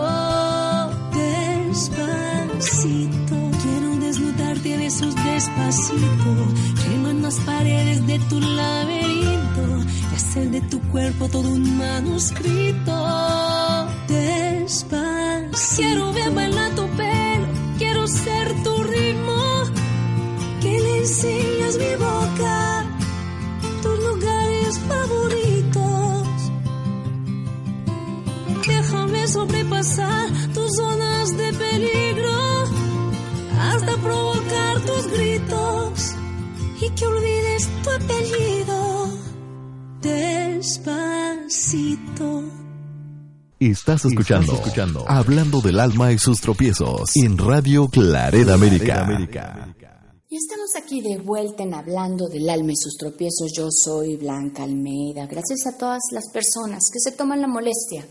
Quiero 2.60 3.96
desnudarte 3.96 4.76
besos 4.76 5.14
despacito. 5.14 6.30
Queman 6.82 7.22
las 7.22 7.36
paredes 7.40 8.06
de 8.06 8.18
tu 8.28 8.40
laberinto. 8.40 9.84
Y 10.12 10.14
hacer 10.14 10.50
de 10.50 10.60
tu 10.62 10.80
cuerpo 10.92 11.28
todo 11.28 11.48
un 11.48 11.78
manuscrito. 11.78 12.96
Despacito. 14.08 15.76
Quiero 15.76 16.12
ver 16.12 16.30
bailar 16.32 16.74
tu 16.74 16.86
pelo. 16.96 17.46
Quiero 17.78 18.06
ser 18.06 18.62
tu 18.62 18.82
ritmo 18.84 19.40
enseñas 21.00 21.76
mi 21.76 21.94
boca, 21.96 22.84
tus 23.82 23.98
lugares 24.06 24.78
favoritos. 24.90 26.28
Déjame 28.66 29.26
sobrepasar 29.28 30.28
tus 30.54 30.70
zonas 30.76 31.36
de 31.36 31.52
peligro 31.52 32.09
hasta 33.80 33.96
provocar 34.02 34.80
tus 34.84 35.06
gritos 35.10 36.14
y 36.80 36.90
que 36.90 37.06
olvides 37.06 37.68
tu 37.82 37.90
apellido 37.90 39.08
despacito. 40.02 41.64
Estás 43.58 44.04
escuchando, 44.04 44.52
escuchando, 44.54 45.04
Hablando 45.08 45.60
del 45.60 45.80
alma 45.80 46.12
y 46.12 46.18
sus 46.18 46.40
tropiezos 46.40 47.16
en 47.16 47.38
Radio 47.38 47.88
Claret 47.88 48.49
América. 48.49 49.02
América. 49.04 49.75
Y 50.28 50.37
estamos 50.37 50.70
aquí 50.76 51.00
de 51.02 51.18
vuelta 51.18 51.64
en 51.64 51.75
Hablando 51.75 52.28
del 52.28 52.49
alma 52.49 52.72
y 52.72 52.76
sus 52.76 52.94
tropiezos. 52.96 53.50
Yo 53.54 53.66
soy 53.68 54.16
Blanca 54.16 54.62
Almeida. 54.62 55.26
Gracias 55.26 55.66
a 55.66 55.76
todas 55.76 56.02
las 56.12 56.30
personas 56.32 56.84
que 56.92 57.00
se 57.00 57.10
toman 57.12 57.40
la 57.40 57.49
molestia 57.49 58.06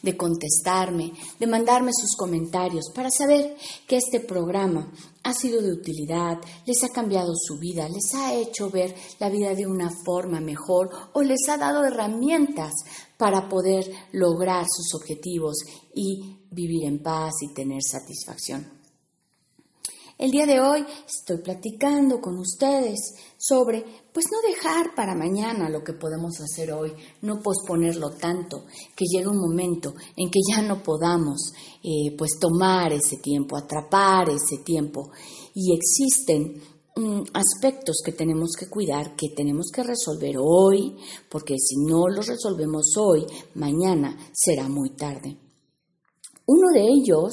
de 0.00 0.16
contestarme, 0.16 1.12
de 1.40 1.46
mandarme 1.46 1.90
sus 1.92 2.14
comentarios 2.16 2.92
para 2.94 3.10
saber 3.10 3.56
que 3.88 3.96
este 3.96 4.20
programa 4.20 4.88
ha 5.24 5.32
sido 5.32 5.60
de 5.62 5.72
utilidad, 5.72 6.38
les 6.66 6.84
ha 6.84 6.90
cambiado 6.90 7.32
su 7.34 7.58
vida, 7.58 7.88
les 7.88 8.14
ha 8.14 8.34
hecho 8.34 8.70
ver 8.70 8.94
la 9.18 9.30
vida 9.30 9.54
de 9.54 9.66
una 9.66 9.90
forma 10.04 10.38
mejor 10.38 10.90
o 11.14 11.22
les 11.22 11.48
ha 11.48 11.56
dado 11.56 11.84
herramientas 11.84 12.72
para 13.16 13.48
poder 13.48 13.90
lograr 14.12 14.66
sus 14.68 14.94
objetivos 14.94 15.56
y 15.94 16.36
vivir 16.50 16.84
en 16.84 17.02
paz 17.02 17.32
y 17.40 17.54
tener 17.54 17.82
satisfacción. 17.82 18.84
El 20.16 20.30
día 20.30 20.46
de 20.46 20.60
hoy 20.60 20.84
estoy 21.08 21.38
platicando 21.38 22.20
con 22.20 22.38
ustedes 22.38 23.14
sobre, 23.36 24.03
pues 24.14 24.26
no 24.30 24.48
dejar 24.48 24.94
para 24.94 25.16
mañana 25.16 25.68
lo 25.68 25.82
que 25.82 25.92
podemos 25.92 26.40
hacer 26.40 26.72
hoy, 26.72 26.92
no 27.22 27.40
posponerlo 27.42 28.10
tanto, 28.10 28.64
que 28.94 29.06
llegue 29.10 29.26
un 29.26 29.40
momento 29.40 29.92
en 30.16 30.30
que 30.30 30.38
ya 30.48 30.62
no 30.62 30.84
podamos, 30.84 31.52
eh, 31.82 32.14
pues 32.16 32.38
tomar 32.40 32.92
ese 32.92 33.16
tiempo, 33.16 33.56
atrapar 33.56 34.30
ese 34.30 34.62
tiempo. 34.64 35.10
Y 35.52 35.74
existen 35.74 36.62
mm, 36.94 37.22
aspectos 37.32 37.96
que 38.04 38.12
tenemos 38.12 38.52
que 38.56 38.68
cuidar, 38.68 39.16
que 39.16 39.30
tenemos 39.30 39.66
que 39.74 39.82
resolver 39.82 40.36
hoy, 40.38 40.96
porque 41.28 41.56
si 41.58 41.74
no 41.84 42.06
los 42.06 42.28
resolvemos 42.28 42.94
hoy, 42.96 43.26
mañana 43.56 44.16
será 44.32 44.68
muy 44.68 44.90
tarde. 44.90 45.36
Uno 46.46 46.70
de 46.72 46.86
ellos 46.86 47.32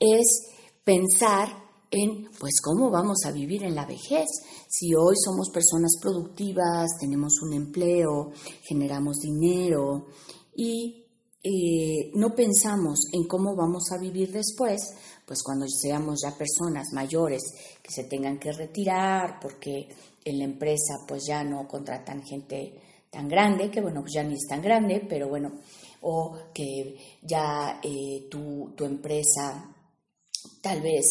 es 0.00 0.48
pensar 0.82 1.59
en 1.90 2.30
pues 2.38 2.60
cómo 2.62 2.90
vamos 2.90 3.24
a 3.24 3.32
vivir 3.32 3.64
en 3.64 3.74
la 3.74 3.86
vejez. 3.86 4.28
Si 4.68 4.94
hoy 4.94 5.14
somos 5.24 5.50
personas 5.50 5.92
productivas, 6.00 6.90
tenemos 7.00 7.40
un 7.42 7.54
empleo, 7.54 8.30
generamos 8.62 9.18
dinero 9.18 10.06
y 10.54 11.04
eh, 11.42 12.10
no 12.14 12.34
pensamos 12.34 13.00
en 13.12 13.26
cómo 13.26 13.56
vamos 13.56 13.90
a 13.92 13.98
vivir 13.98 14.30
después, 14.30 14.80
pues 15.26 15.42
cuando 15.42 15.66
seamos 15.68 16.20
ya 16.22 16.36
personas 16.36 16.88
mayores 16.92 17.42
que 17.82 17.90
se 17.90 18.04
tengan 18.04 18.38
que 18.38 18.52
retirar 18.52 19.40
porque 19.40 19.88
en 20.24 20.38
la 20.38 20.44
empresa 20.44 20.94
pues 21.08 21.24
ya 21.26 21.42
no 21.42 21.66
contratan 21.66 22.22
gente 22.22 22.74
tan 23.10 23.26
grande, 23.26 23.70
que 23.70 23.80
bueno, 23.80 24.02
pues 24.02 24.12
ya 24.14 24.22
ni 24.22 24.34
es 24.34 24.46
tan 24.48 24.62
grande, 24.62 25.04
pero 25.08 25.28
bueno, 25.28 25.50
o 26.02 26.36
que 26.54 26.96
ya 27.22 27.80
eh, 27.82 28.28
tu, 28.30 28.72
tu 28.76 28.84
empresa 28.84 29.74
tal 30.62 30.80
vez 30.80 31.04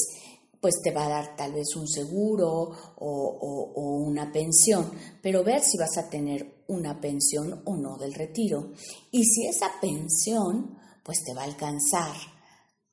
pues 0.62 0.76
te 0.84 0.92
va 0.92 1.06
a 1.06 1.10
dar 1.10 1.36
tal 1.36 1.54
vez 1.54 1.76
un 1.76 1.88
seguro 1.88 2.72
o, 2.98 4.04
una 4.06 4.32
pensión, 4.32 4.92
pero 5.22 5.44
ver 5.44 5.62
si 5.62 5.78
vas 5.78 5.98
a 5.98 6.10
tener 6.10 6.64
una 6.68 7.00
pensión 7.00 7.62
o 7.66 7.78
no 7.78 7.98
del 7.98 8.14
retiro. 8.14 8.72
Y 9.12 9.24
si 9.24 9.48
esa 9.48 9.72
pensión 9.82 10.78
pues 11.04 11.24
te 11.24 11.34
va 11.34 11.42
a 11.42 11.46
alcanzar 11.46 12.16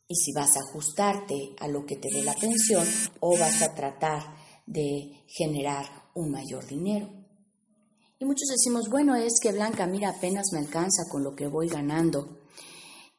y 0.09 0.15
si 0.15 0.33
vas 0.33 0.57
a 0.57 0.61
ajustarte 0.61 1.57
a 1.59 1.69
lo 1.69 1.85
que 1.85 1.97
te 1.97 2.09
dé 2.11 2.23
la 2.23 2.35
pensión 2.35 2.87
o 3.21 3.37
vas 3.37 3.63
a 3.63 3.75
tratar 3.75 4.23
de 4.67 5.25
generar 5.27 5.87
un 6.15 6.31
mayor 6.31 6.67
dinero. 6.67 7.09
Y 8.19 8.25
muchos 8.25 8.49
decimos, 8.49 8.89
bueno, 8.89 9.15
es 9.15 9.35
que 9.43 9.53
Blanca, 9.53 9.87
mira, 9.87 10.09
apenas 10.09 10.47
me 10.53 10.61
alcanza 10.61 11.03
con 11.11 11.23
lo 11.23 11.35
que 11.35 11.49
voy 11.49 11.69
ganando. 11.69 12.39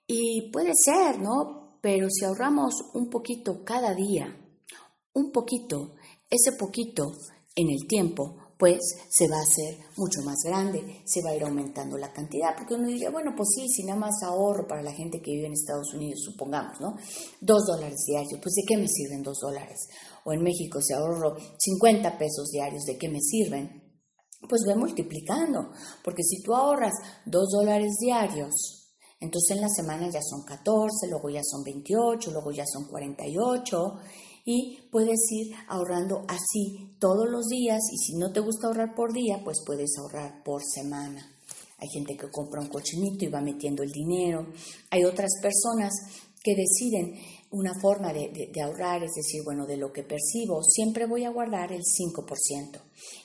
Y 0.07 0.49
puede 0.51 0.71
ser, 0.73 1.19
¿no? 1.19 1.66
Pero 1.87 2.09
si 2.09 2.25
ahorramos 2.25 2.73
un 2.95 3.09
poquito 3.09 3.63
cada 3.63 3.93
día, 3.93 4.27
un 5.13 5.31
poquito, 5.31 5.95
ese 6.29 6.51
poquito 6.57 7.13
en 7.55 7.69
el 7.69 7.87
tiempo, 7.87 8.35
pues 8.59 8.79
se 9.07 9.29
va 9.29 9.37
a 9.37 9.43
hacer 9.43 9.77
mucho 9.95 10.21
más 10.25 10.35
grande, 10.43 11.01
se 11.05 11.21
va 11.23 11.29
a 11.29 11.35
ir 11.37 11.45
aumentando 11.45 11.97
la 11.97 12.11
cantidad, 12.11 12.57
porque 12.57 12.73
uno 12.73 12.89
diría, 12.89 13.09
bueno, 13.09 13.31
pues 13.37 13.47
sí, 13.55 13.69
si 13.69 13.85
nada 13.85 13.97
más 13.97 14.21
ahorro 14.21 14.67
para 14.67 14.83
la 14.83 14.91
gente 14.91 15.21
que 15.21 15.31
vive 15.31 15.47
en 15.47 15.53
Estados 15.53 15.93
Unidos, 15.93 16.25
supongamos, 16.25 16.77
¿no? 16.81 16.97
Dos 17.39 17.65
dólares 17.65 18.03
diarios, 18.05 18.37
pues 18.43 18.55
¿de 18.55 18.63
qué 18.67 18.75
me 18.75 18.89
sirven 18.89 19.23
dos 19.23 19.39
dólares? 19.39 19.87
O 20.25 20.33
en 20.33 20.43
México, 20.43 20.81
si 20.81 20.91
ahorro 20.93 21.37
50 21.57 22.17
pesos 22.17 22.49
diarios, 22.51 22.83
¿de 22.83 22.97
qué 22.97 23.07
me 23.07 23.21
sirven? 23.21 23.81
Pues 24.49 24.63
ve 24.67 24.75
multiplicando, 24.75 25.71
porque 26.03 26.23
si 26.23 26.43
tú 26.43 26.53
ahorras 26.53 26.95
dos 27.25 27.47
dólares 27.49 27.93
diarios, 28.01 28.86
entonces 29.19 29.55
en 29.57 29.61
la 29.61 29.69
semana 29.69 30.09
ya 30.09 30.21
son 30.21 30.43
14, 30.43 31.07
luego 31.09 31.29
ya 31.29 31.41
son 31.43 31.63
28, 31.63 32.31
luego 32.31 32.51
ya 32.51 32.65
son 32.65 32.85
48 32.85 33.99
y 34.45 34.77
puedes 34.91 35.19
ir 35.31 35.55
ahorrando 35.67 36.23
así 36.27 36.95
todos 36.99 37.27
los 37.29 37.47
días 37.47 37.81
y 37.91 37.97
si 37.97 38.15
no 38.15 38.31
te 38.31 38.39
gusta 38.39 38.67
ahorrar 38.67 38.95
por 38.95 39.11
día, 39.11 39.41
pues 39.43 39.57
puedes 39.65 39.97
ahorrar 39.97 40.43
por 40.43 40.61
semana. 40.63 41.33
Hay 41.79 41.89
gente 41.89 42.15
que 42.15 42.31
compra 42.31 42.61
un 42.61 42.69
cochinito 42.69 43.25
y 43.25 43.29
va 43.29 43.41
metiendo 43.41 43.83
el 43.83 43.91
dinero. 43.91 44.47
Hay 44.89 45.03
otras 45.03 45.29
personas 45.41 45.93
que 46.43 46.55
deciden 46.55 47.19
una 47.51 47.73
forma 47.79 48.13
de, 48.13 48.49
de, 48.53 48.61
ahorrar, 48.61 49.03
es 49.03 49.11
decir, 49.15 49.41
bueno, 49.43 49.65
de 49.65 49.77
lo 49.77 49.91
que 49.91 50.03
percibo, 50.03 50.63
siempre 50.63 51.05
voy 51.05 51.23
a 51.23 51.29
guardar 51.29 51.71
el 51.71 51.81
5% 51.81 52.81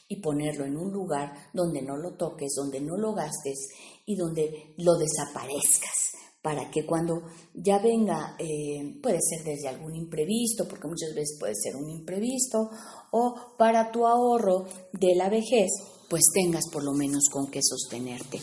y 0.09 0.21
ponerlo 0.21 0.65
en 0.65 0.77
un 0.77 0.93
lugar 0.93 1.33
donde 1.53 1.83
no 1.83 1.97
lo 1.97 2.15
toques, 2.15 2.53
donde 2.57 2.81
no 2.81 2.97
lo 2.97 3.15
gastes 3.15 3.69
y 4.05 4.17
donde 4.17 4.75
lo 4.79 4.95
desaparezcas 4.97 6.13
para 6.43 6.69
que 6.71 6.85
cuando 6.85 7.23
ya 7.55 7.79
venga, 7.79 8.35
eh, 8.37 8.99
puede 9.01 9.19
ser 9.21 9.45
desde 9.45 9.69
algún 9.69 9.95
imprevisto, 9.95 10.67
porque 10.69 10.89
muchas 10.89 11.15
veces 11.15 11.37
puede 11.39 11.55
ser 11.55 11.77
un 11.77 11.89
imprevisto, 11.89 12.69
o 13.13 13.35
para 13.57 13.93
tu 13.93 14.05
ahorro 14.05 14.67
de 14.93 15.15
la 15.15 15.29
vejez, 15.29 15.71
pues 16.11 16.23
tengas 16.35 16.65
por 16.73 16.83
lo 16.83 16.93
menos 16.95 17.29
con 17.33 17.49
qué 17.49 17.61
sostenerte. 17.63 18.41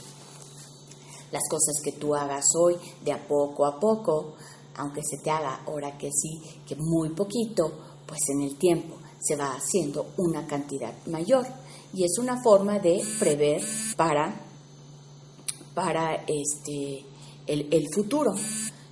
Las 1.32 1.44
cosas 1.50 1.82
que 1.84 1.92
tú 1.92 2.16
hagas 2.16 2.46
hoy, 2.58 2.78
de 3.04 3.12
a 3.12 3.28
poco 3.28 3.66
a 3.66 3.78
poco, 3.78 4.36
aunque 4.78 5.02
se 5.04 5.22
te 5.22 5.30
haga 5.30 5.64
ahora 5.68 5.98
que 5.98 6.10
sí, 6.10 6.40
que 6.66 6.78
muy 6.78 7.10
poquito, 7.10 7.70
pues 8.08 8.22
en 8.30 8.44
el 8.44 8.58
tiempo 8.58 8.96
se 9.22 9.36
va 9.36 9.54
haciendo 9.56 10.14
una 10.18 10.48
cantidad 10.48 10.94
mayor. 11.08 11.46
Y 11.94 12.06
es 12.06 12.18
una 12.18 12.42
forma 12.42 12.80
de 12.80 13.02
prever 13.20 13.62
para 13.98 14.49
para 15.80 16.26
este, 16.28 17.06
el, 17.48 17.88
futuro. 17.96 18.36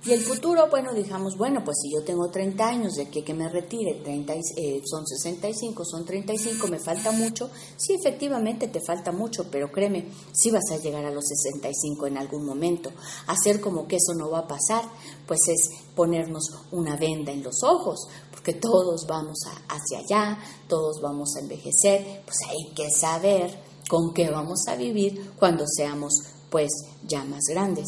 Y 0.06 0.12
el 0.12 0.22
futuro, 0.22 0.70
bueno, 0.70 0.94
digamos, 0.94 1.36
bueno, 1.36 1.60
pues 1.62 1.76
si 1.82 1.92
yo 1.92 2.02
tengo 2.02 2.30
30 2.30 2.66
años 2.66 2.94
de 2.94 3.10
que, 3.10 3.22
que 3.22 3.34
me 3.34 3.46
retire, 3.46 4.00
30, 4.02 4.32
eh, 4.56 4.80
son 4.86 5.06
65, 5.06 5.84
son 5.84 6.06
35, 6.06 6.66
me 6.68 6.78
falta 6.78 7.12
mucho. 7.12 7.50
Sí, 7.76 7.92
efectivamente 7.92 8.68
te 8.68 8.80
falta 8.80 9.12
mucho, 9.12 9.50
pero 9.50 9.70
créeme, 9.70 10.06
sí 10.32 10.50
vas 10.50 10.64
a 10.72 10.78
llegar 10.78 11.04
a 11.04 11.10
los 11.10 11.26
65 11.26 12.06
en 12.06 12.16
algún 12.16 12.46
momento. 12.46 12.90
Hacer 13.26 13.60
como 13.60 13.86
que 13.86 13.96
eso 13.96 14.14
no 14.14 14.30
va 14.30 14.38
a 14.38 14.48
pasar, 14.48 14.84
pues 15.26 15.40
es 15.48 15.70
ponernos 15.94 16.44
una 16.72 16.96
venda 16.96 17.32
en 17.32 17.42
los 17.42 17.62
ojos, 17.64 18.08
porque 18.30 18.54
todos 18.54 19.04
vamos 19.06 19.40
hacia 19.68 19.98
allá, 19.98 20.38
todos 20.68 21.02
vamos 21.02 21.36
a 21.36 21.40
envejecer, 21.40 22.22
pues 22.24 22.38
hay 22.48 22.74
que 22.74 22.90
saber 22.90 23.68
con 23.90 24.14
qué 24.14 24.30
vamos 24.30 24.68
a 24.68 24.76
vivir 24.76 25.32
cuando 25.38 25.64
seamos 25.66 26.37
pues 26.50 26.70
ya 27.06 27.24
más 27.24 27.44
grandes. 27.48 27.86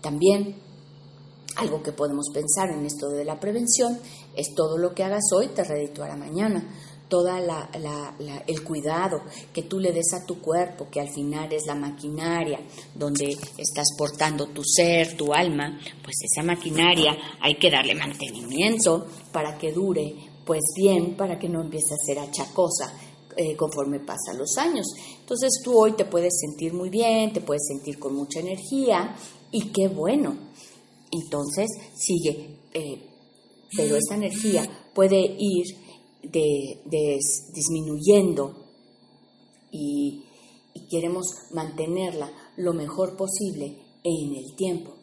También 0.00 0.56
algo 1.56 1.82
que 1.82 1.92
podemos 1.92 2.26
pensar 2.32 2.70
en 2.70 2.84
esto 2.84 3.08
de 3.08 3.24
la 3.24 3.40
prevención 3.40 3.98
es 4.34 4.54
todo 4.54 4.78
lo 4.78 4.94
que 4.94 5.04
hagas 5.04 5.24
hoy 5.34 5.48
te 5.48 5.64
redituará 5.64 6.16
mañana. 6.16 6.62
Toda 7.08 7.38
la, 7.38 7.70
el 8.48 8.64
cuidado 8.64 9.22
que 9.54 9.62
tú 9.62 9.78
le 9.78 9.92
des 9.92 10.12
a 10.12 10.26
tu 10.26 10.40
cuerpo, 10.40 10.88
que 10.90 11.00
al 11.00 11.08
final 11.08 11.52
es 11.52 11.64
la 11.64 11.76
maquinaria 11.76 12.58
donde 12.92 13.26
estás 13.56 13.86
portando 13.96 14.48
tu 14.48 14.64
ser, 14.64 15.16
tu 15.16 15.32
alma, 15.32 15.78
pues 16.02 16.16
esa 16.24 16.42
maquinaria 16.42 17.16
hay 17.40 17.54
que 17.58 17.70
darle 17.70 17.94
mantenimiento 17.94 19.06
para 19.30 19.56
que 19.56 19.70
dure 19.70 20.16
pues 20.44 20.62
bien, 20.76 21.16
para 21.16 21.38
que 21.38 21.48
no 21.48 21.60
empiece 21.60 21.94
a 21.94 22.04
ser 22.04 22.18
achacosa 22.18 22.92
eh, 23.36 23.56
conforme 23.56 24.00
pasan 24.00 24.38
los 24.38 24.56
años. 24.56 24.86
Entonces 25.20 25.60
tú 25.62 25.78
hoy 25.78 25.92
te 25.92 26.04
puedes 26.04 26.38
sentir 26.40 26.72
muy 26.72 26.90
bien, 26.90 27.32
te 27.32 27.40
puedes 27.40 27.66
sentir 27.66 27.98
con 27.98 28.14
mucha 28.14 28.40
energía 28.40 29.16
y 29.50 29.72
qué 29.72 29.88
bueno. 29.88 30.36
Entonces 31.10 31.68
sigue, 31.94 32.58
eh, 32.74 33.00
pero 33.76 33.96
esa 33.96 34.14
energía 34.14 34.68
puede 34.94 35.36
ir 35.38 35.66
de, 36.22 37.18
disminuyendo 37.52 38.64
y, 39.70 40.24
y 40.74 40.88
queremos 40.88 41.26
mantenerla 41.52 42.32
lo 42.56 42.72
mejor 42.72 43.16
posible 43.16 43.76
en 44.02 44.34
el 44.34 44.56
tiempo. 44.56 44.94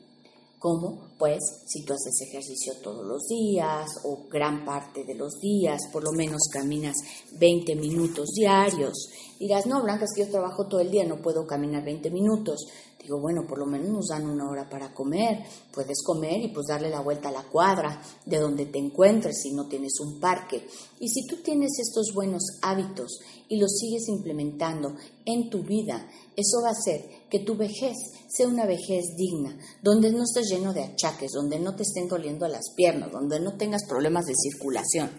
¿Cómo? 0.64 1.10
Pues 1.20 1.42
si 1.66 1.84
tú 1.84 1.92
haces 1.92 2.22
ejercicio 2.22 2.76
todos 2.82 3.06
los 3.06 3.28
días 3.28 3.86
o 4.06 4.30
gran 4.32 4.64
parte 4.64 5.04
de 5.04 5.14
los 5.14 5.42
días, 5.42 5.78
por 5.92 6.06
lo 6.06 6.14
menos 6.14 6.44
caminas 6.50 6.96
20 7.38 7.76
minutos 7.76 8.30
diarios. 8.34 9.10
Dirás, 9.38 9.66
no, 9.66 9.84
Blanca, 9.84 10.06
es 10.06 10.14
que 10.16 10.22
yo 10.24 10.32
trabajo 10.32 10.66
todo 10.68 10.80
el 10.80 10.90
día, 10.90 11.04
no 11.04 11.22
puedo 11.22 11.46
caminar 11.46 11.84
20 11.84 12.10
minutos. 12.12 12.66
Digo, 12.98 13.20
bueno, 13.20 13.46
por 13.46 13.60
lo 13.60 13.66
menos 13.66 13.90
nos 13.90 14.08
dan 14.08 14.26
una 14.26 14.50
hora 14.50 14.70
para 14.70 14.94
comer. 14.94 15.44
Puedes 15.74 16.02
comer 16.02 16.40
y 16.40 16.48
pues 16.48 16.68
darle 16.68 16.90
la 16.90 17.02
vuelta 17.02 17.28
a 17.28 17.34
la 17.34 17.44
cuadra 17.44 18.02
de 18.26 18.40
donde 18.40 18.66
te 18.66 18.80
encuentres 18.80 19.42
si 19.42 19.52
no 19.52 19.68
tienes 19.68 20.00
un 20.00 20.22
parque. 20.22 20.66
Y 21.02 21.10
si 21.10 21.28
tú 21.28 21.42
tienes 21.44 21.78
estos 21.78 22.14
buenos 22.14 22.42
hábitos 22.62 23.20
y 23.50 23.58
los 23.58 23.70
sigues 23.78 24.08
implementando 24.08 24.96
en 25.26 25.50
tu 25.50 25.62
vida, 25.64 26.10
eso 26.38 26.62
va 26.64 26.70
a 26.70 26.72
hacer 26.72 27.23
que 27.34 27.40
tu 27.40 27.56
vejez 27.56 27.98
sea 28.30 28.48
una 28.48 28.68
vejez 28.68 29.16
digna, 29.18 29.58
donde 29.82 30.12
no 30.12 30.22
estés 30.22 30.52
lleno 30.52 30.72
de 30.72 30.84
achaques, 30.84 31.32
donde 31.32 31.60
no 31.60 31.76
te 31.76 31.82
estén 31.82 32.08
doliendo 32.08 32.48
las 32.48 32.76
piernas, 32.76 33.12
donde 33.12 33.40
no 33.40 33.58
tengas 33.58 33.86
problemas 33.90 34.26
de 34.28 34.36
circulación. 34.36 35.10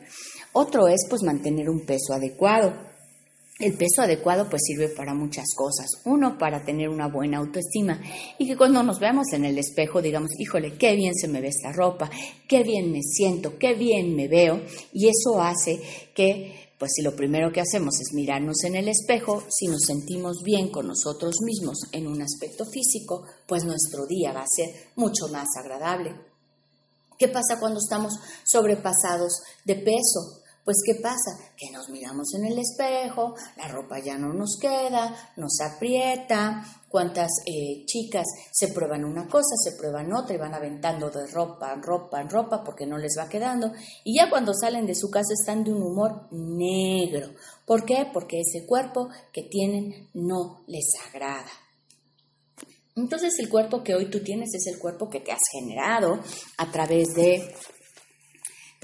Otro 0.53 0.87
es 0.87 1.09
pues 1.11 1.25
mantener 1.25 1.69
un 1.69 1.85
peso 1.85 2.13
adecuado. 2.13 2.73
el 3.59 3.77
peso 3.77 4.03
adecuado 4.03 4.49
pues 4.49 4.63
sirve 4.65 4.91
para 4.91 5.13
muchas 5.13 5.47
cosas. 5.57 5.89
Uno, 6.05 6.39
para 6.39 6.65
tener 6.65 6.89
una 6.89 7.09
buena 7.09 7.39
autoestima 7.39 8.01
y 8.39 8.47
que 8.47 8.57
cuando 8.57 8.85
nos 8.85 9.01
veamos 9.01 9.33
en 9.33 9.45
el 9.45 9.59
espejo 9.59 10.01
digamos, 10.01 10.31
híjole, 10.39 10.75
qué 10.79 10.95
bien 10.95 11.17
se 11.17 11.27
me 11.27 11.41
ve 11.41 11.49
esta 11.49 11.73
ropa, 11.73 12.09
qué 12.49 12.63
bien 12.63 12.93
me 12.93 13.03
siento, 13.03 13.59
qué 13.59 13.75
bien 13.75 14.15
me 14.15 14.29
veo. 14.29 14.61
Y 14.93 15.09
eso 15.09 15.41
hace 15.41 15.81
que, 16.15 16.74
pues 16.79 16.93
si 16.95 17.03
lo 17.03 17.15
primero 17.15 17.53
que 17.53 17.61
hacemos 17.61 18.01
es 18.01 18.13
mirarnos 18.13 18.65
en 18.65 18.77
el 18.77 18.89
espejo, 18.89 19.43
si 19.49 19.67
nos 19.67 19.83
sentimos 19.87 20.43
bien 20.45 20.71
con 20.71 20.89
nosotros 20.89 21.37
mismos 21.43 21.79
en 21.93 22.07
un 22.07 22.21
aspecto 22.21 22.65
físico, 22.65 23.25
pues 23.47 23.65
nuestro 23.65 24.07
día 24.07 24.33
va 24.33 24.43
a 24.43 24.49
ser 24.49 24.91
mucho 24.97 25.29
más 25.29 25.49
agradable. 25.59 26.15
¿Qué 27.19 27.29
pasa 27.29 27.61
cuando 27.61 27.79
estamos 27.79 28.15
sobrepasados 28.45 29.41
de 29.65 29.77
peso? 29.77 30.43
Pues 30.65 30.79
¿qué 30.85 30.95
pasa? 30.95 31.39
Que 31.57 31.71
nos 31.71 31.91
miramos 31.91 32.35
en 32.35 32.47
el 32.47 32.59
espejo, 32.59 33.35
la 33.57 33.69
ropa 33.69 33.99
ya 33.99 34.17
no 34.17 34.33
nos 34.33 34.57
queda, 34.59 35.33
nos 35.37 35.61
aprieta. 35.61 36.65
¿Cuántas 36.95 37.43
eh, 37.45 37.85
chicas 37.87 38.25
se 38.53 38.69
prueban 38.69 39.05
una 39.05 39.27
cosa, 39.27 39.57
se 39.65 39.73
prueban 39.73 40.13
otra 40.13 40.37
y 40.37 40.39
van 40.39 40.55
aventando 40.55 41.11
de 41.11 41.27
ropa 41.27 41.73
en 41.73 41.83
ropa 41.83 42.21
en 42.21 42.31
ropa 42.31 42.63
porque 42.63 42.87
no 42.87 42.99
les 42.99 43.17
va 43.19 43.29
quedando? 43.29 43.73
Y 44.05 44.17
ya 44.17 44.31
cuando 44.31 44.55
salen 44.55 44.87
de 44.87 44.95
su 44.95 45.11
casa 45.11 45.35
están 45.35 45.65
de 45.65 45.73
un 45.73 45.83
humor 45.83 46.29
negro. 46.31 47.35
¿Por 47.67 47.85
qué? 47.85 48.07
Porque 48.13 48.39
ese 48.39 48.65
cuerpo 48.65 49.09
que 49.33 49.43
tienen 49.43 50.09
no 50.15 50.63
les 50.69 50.85
agrada. 51.09 51.51
Entonces 52.95 53.41
el 53.41 53.49
cuerpo 53.49 53.83
que 53.83 53.97
hoy 53.97 54.09
tú 54.09 54.23
tienes 54.23 54.55
es 54.55 54.69
el 54.73 54.79
cuerpo 54.79 55.11
que 55.11 55.19
te 55.19 55.33
has 55.33 55.43
generado 55.51 56.21
a 56.59 56.71
través 56.71 57.13
de 57.17 57.43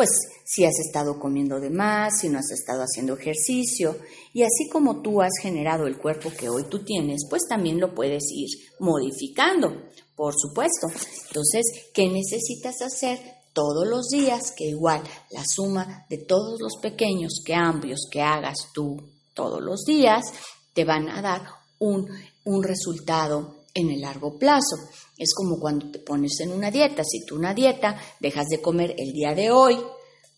pues 0.01 0.19
si 0.47 0.65
has 0.65 0.79
estado 0.79 1.21
comiendo 1.21 1.61
de 1.61 1.69
más, 1.69 2.21
si 2.21 2.31
no 2.31 2.39
has 2.39 2.51
estado 2.53 2.81
haciendo 2.81 3.19
ejercicio, 3.19 3.99
y 4.33 4.45
así 4.45 4.67
como 4.73 5.03
tú 5.03 5.21
has 5.21 5.33
generado 5.43 5.87
el 5.87 5.99
cuerpo 5.99 6.31
que 6.31 6.49
hoy 6.49 6.65
tú 6.71 6.83
tienes, 6.83 7.27
pues 7.29 7.43
también 7.47 7.79
lo 7.79 7.95
puedes 7.95 8.23
ir 8.31 8.49
modificando, 8.79 9.91
por 10.17 10.33
supuesto. 10.35 10.87
Entonces, 11.27 11.67
¿qué 11.93 12.09
necesitas 12.09 12.81
hacer? 12.81 13.19
Todos 13.53 13.87
los 13.87 14.09
días, 14.09 14.55
que 14.57 14.69
igual 14.69 15.03
la 15.33 15.45
suma 15.45 16.07
de 16.09 16.17
todos 16.17 16.59
los 16.63 16.79
pequeños 16.81 17.43
cambios 17.45 18.09
que 18.11 18.23
hagas 18.23 18.69
tú 18.73 18.97
todos 19.35 19.61
los 19.61 19.85
días, 19.85 20.25
te 20.73 20.87
van 20.87 21.11
a 21.11 21.21
dar 21.21 21.43
un, 21.79 22.09
un 22.47 22.63
resultado 22.63 23.65
en 23.75 23.91
el 23.91 24.01
largo 24.01 24.39
plazo. 24.39 24.77
Es 25.21 25.35
como 25.35 25.61
cuando 25.61 25.91
te 25.91 25.99
pones 25.99 26.41
en 26.41 26.51
una 26.51 26.71
dieta. 26.71 27.05
Si 27.05 27.27
tú 27.27 27.37
una 27.37 27.53
dieta 27.53 28.01
dejas 28.21 28.47
de 28.47 28.63
comer 28.63 28.95
el 28.97 29.13
día 29.13 29.35
de 29.35 29.51
hoy, 29.51 29.79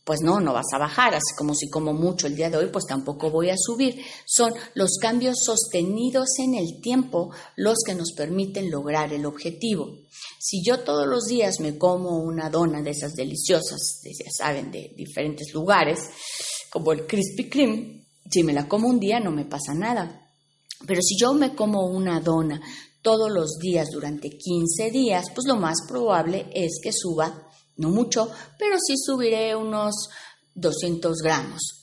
pues 0.03 0.21
no, 0.23 0.41
no 0.41 0.53
vas 0.53 0.67
a 0.75 0.79
bajar, 0.79 1.15
así 1.15 1.37
como 1.39 1.55
si 1.55 1.71
como 1.71 1.93
mucho 1.93 2.27
el 2.27 2.35
día 2.35 2.51
de 2.51 2.57
hoy, 2.57 2.67
pues 2.67 2.87
tampoco 2.87 3.31
voy 3.31 3.51
a 3.51 3.57
subir. 3.57 4.05
Son 4.27 4.53
los 4.75 4.99
cambios 5.01 5.37
sostenidos 5.45 6.31
en 6.39 6.57
el 6.57 6.81
tiempo 6.81 7.31
los 7.55 7.79
que 7.87 7.95
nos 7.95 8.13
permiten 8.17 8.73
lograr 8.73 9.13
el 9.13 9.25
objetivo. 9.25 9.87
Si 10.41 10.65
yo 10.65 10.81
todos 10.81 11.07
los 11.07 11.27
días 11.27 11.61
me 11.61 11.79
como 11.79 12.19
una 12.19 12.51
dona 12.51 12.83
de 12.83 12.91
esas 12.91 13.13
deliciosas, 13.13 14.01
ya 14.03 14.31
saben, 14.37 14.73
de 14.73 14.93
diferentes 14.97 15.55
lugares, 15.55 16.01
como 16.71 16.91
el 16.91 17.07
Krispy 17.07 17.49
Kreme, 17.49 18.09
si 18.29 18.43
me 18.43 18.53
la 18.53 18.67
como 18.67 18.89
un 18.89 18.99
día 18.99 19.21
no 19.21 19.31
me 19.31 19.45
pasa 19.45 19.75
nada. 19.75 20.29
Pero 20.85 21.01
si 21.01 21.17
yo 21.17 21.35
me 21.35 21.55
como 21.55 21.87
una 21.87 22.19
dona 22.19 22.61
todos 23.03 23.31
los 23.31 23.59
días 23.59 23.91
durante 23.91 24.31
15 24.31 24.91
días, 24.91 25.27
pues 25.35 25.47
lo 25.47 25.57
más 25.57 25.79
probable 25.87 26.47
es 26.55 26.81
que 26.83 26.93
suba, 26.93 27.49
no 27.77 27.91
mucho, 27.91 28.31
pero 28.59 28.77
sí 28.79 28.95
subiré 28.97 29.55
unos 29.57 30.09
200 30.55 31.19
gramos. 31.19 31.83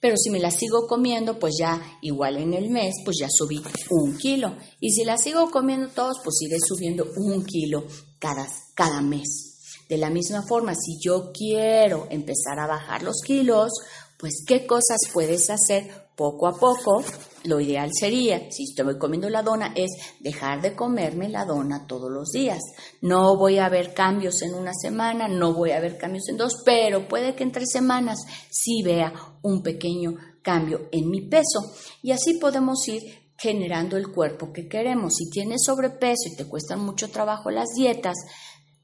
Pero 0.00 0.16
si 0.16 0.30
me 0.30 0.38
la 0.38 0.50
sigo 0.50 0.86
comiendo, 0.86 1.38
pues 1.38 1.54
ya 1.58 1.98
igual 2.02 2.36
en 2.36 2.54
el 2.54 2.70
mes, 2.70 2.94
pues 3.04 3.16
ya 3.18 3.28
subí 3.30 3.62
un 3.90 4.16
kilo. 4.18 4.54
Y 4.78 4.92
si 4.92 5.04
la 5.04 5.16
sigo 5.16 5.50
comiendo 5.50 5.88
todos, 5.88 6.18
pues 6.22 6.36
iré 6.42 6.58
subiendo 6.60 7.06
un 7.16 7.44
kilo 7.44 7.84
cada, 8.18 8.46
cada 8.74 9.00
mes. 9.00 9.56
De 9.88 9.96
la 9.96 10.10
misma 10.10 10.44
forma, 10.46 10.74
si 10.74 10.98
yo 11.02 11.32
quiero 11.32 12.06
empezar 12.10 12.58
a 12.58 12.66
bajar 12.66 13.02
los 13.02 13.20
kilos, 13.24 13.72
pues 14.18 14.44
qué 14.46 14.66
cosas 14.66 14.98
puedes 15.12 15.48
hacer 15.48 16.05
poco 16.16 16.46
a 16.46 16.52
poco, 16.52 17.04
lo 17.44 17.60
ideal 17.60 17.90
sería, 17.92 18.50
si 18.50 18.64
estoy 18.64 18.98
comiendo 18.98 19.28
la 19.28 19.42
dona, 19.42 19.72
es 19.76 19.90
dejar 20.20 20.62
de 20.62 20.74
comerme 20.74 21.28
la 21.28 21.44
dona 21.44 21.86
todos 21.86 22.10
los 22.10 22.30
días. 22.32 22.58
No 23.02 23.36
voy 23.36 23.58
a 23.58 23.68
ver 23.68 23.92
cambios 23.92 24.40
en 24.42 24.54
una 24.54 24.72
semana, 24.72 25.28
no 25.28 25.52
voy 25.52 25.72
a 25.72 25.80
ver 25.80 25.98
cambios 25.98 26.28
en 26.28 26.38
dos, 26.38 26.62
pero 26.64 27.06
puede 27.06 27.34
que 27.36 27.44
en 27.44 27.52
tres 27.52 27.68
semanas 27.70 28.18
sí 28.50 28.82
vea 28.82 29.12
un 29.42 29.62
pequeño 29.62 30.16
cambio 30.42 30.88
en 30.90 31.10
mi 31.10 31.28
peso. 31.28 31.60
Y 32.02 32.12
así 32.12 32.34
podemos 32.34 32.88
ir 32.88 33.02
generando 33.38 33.96
el 33.98 34.10
cuerpo 34.10 34.52
que 34.52 34.68
queremos. 34.68 35.16
Si 35.16 35.28
tienes 35.28 35.64
sobrepeso 35.64 36.28
y 36.32 36.36
te 36.36 36.48
cuestan 36.48 36.80
mucho 36.80 37.10
trabajo 37.10 37.50
las 37.50 37.68
dietas, 37.76 38.16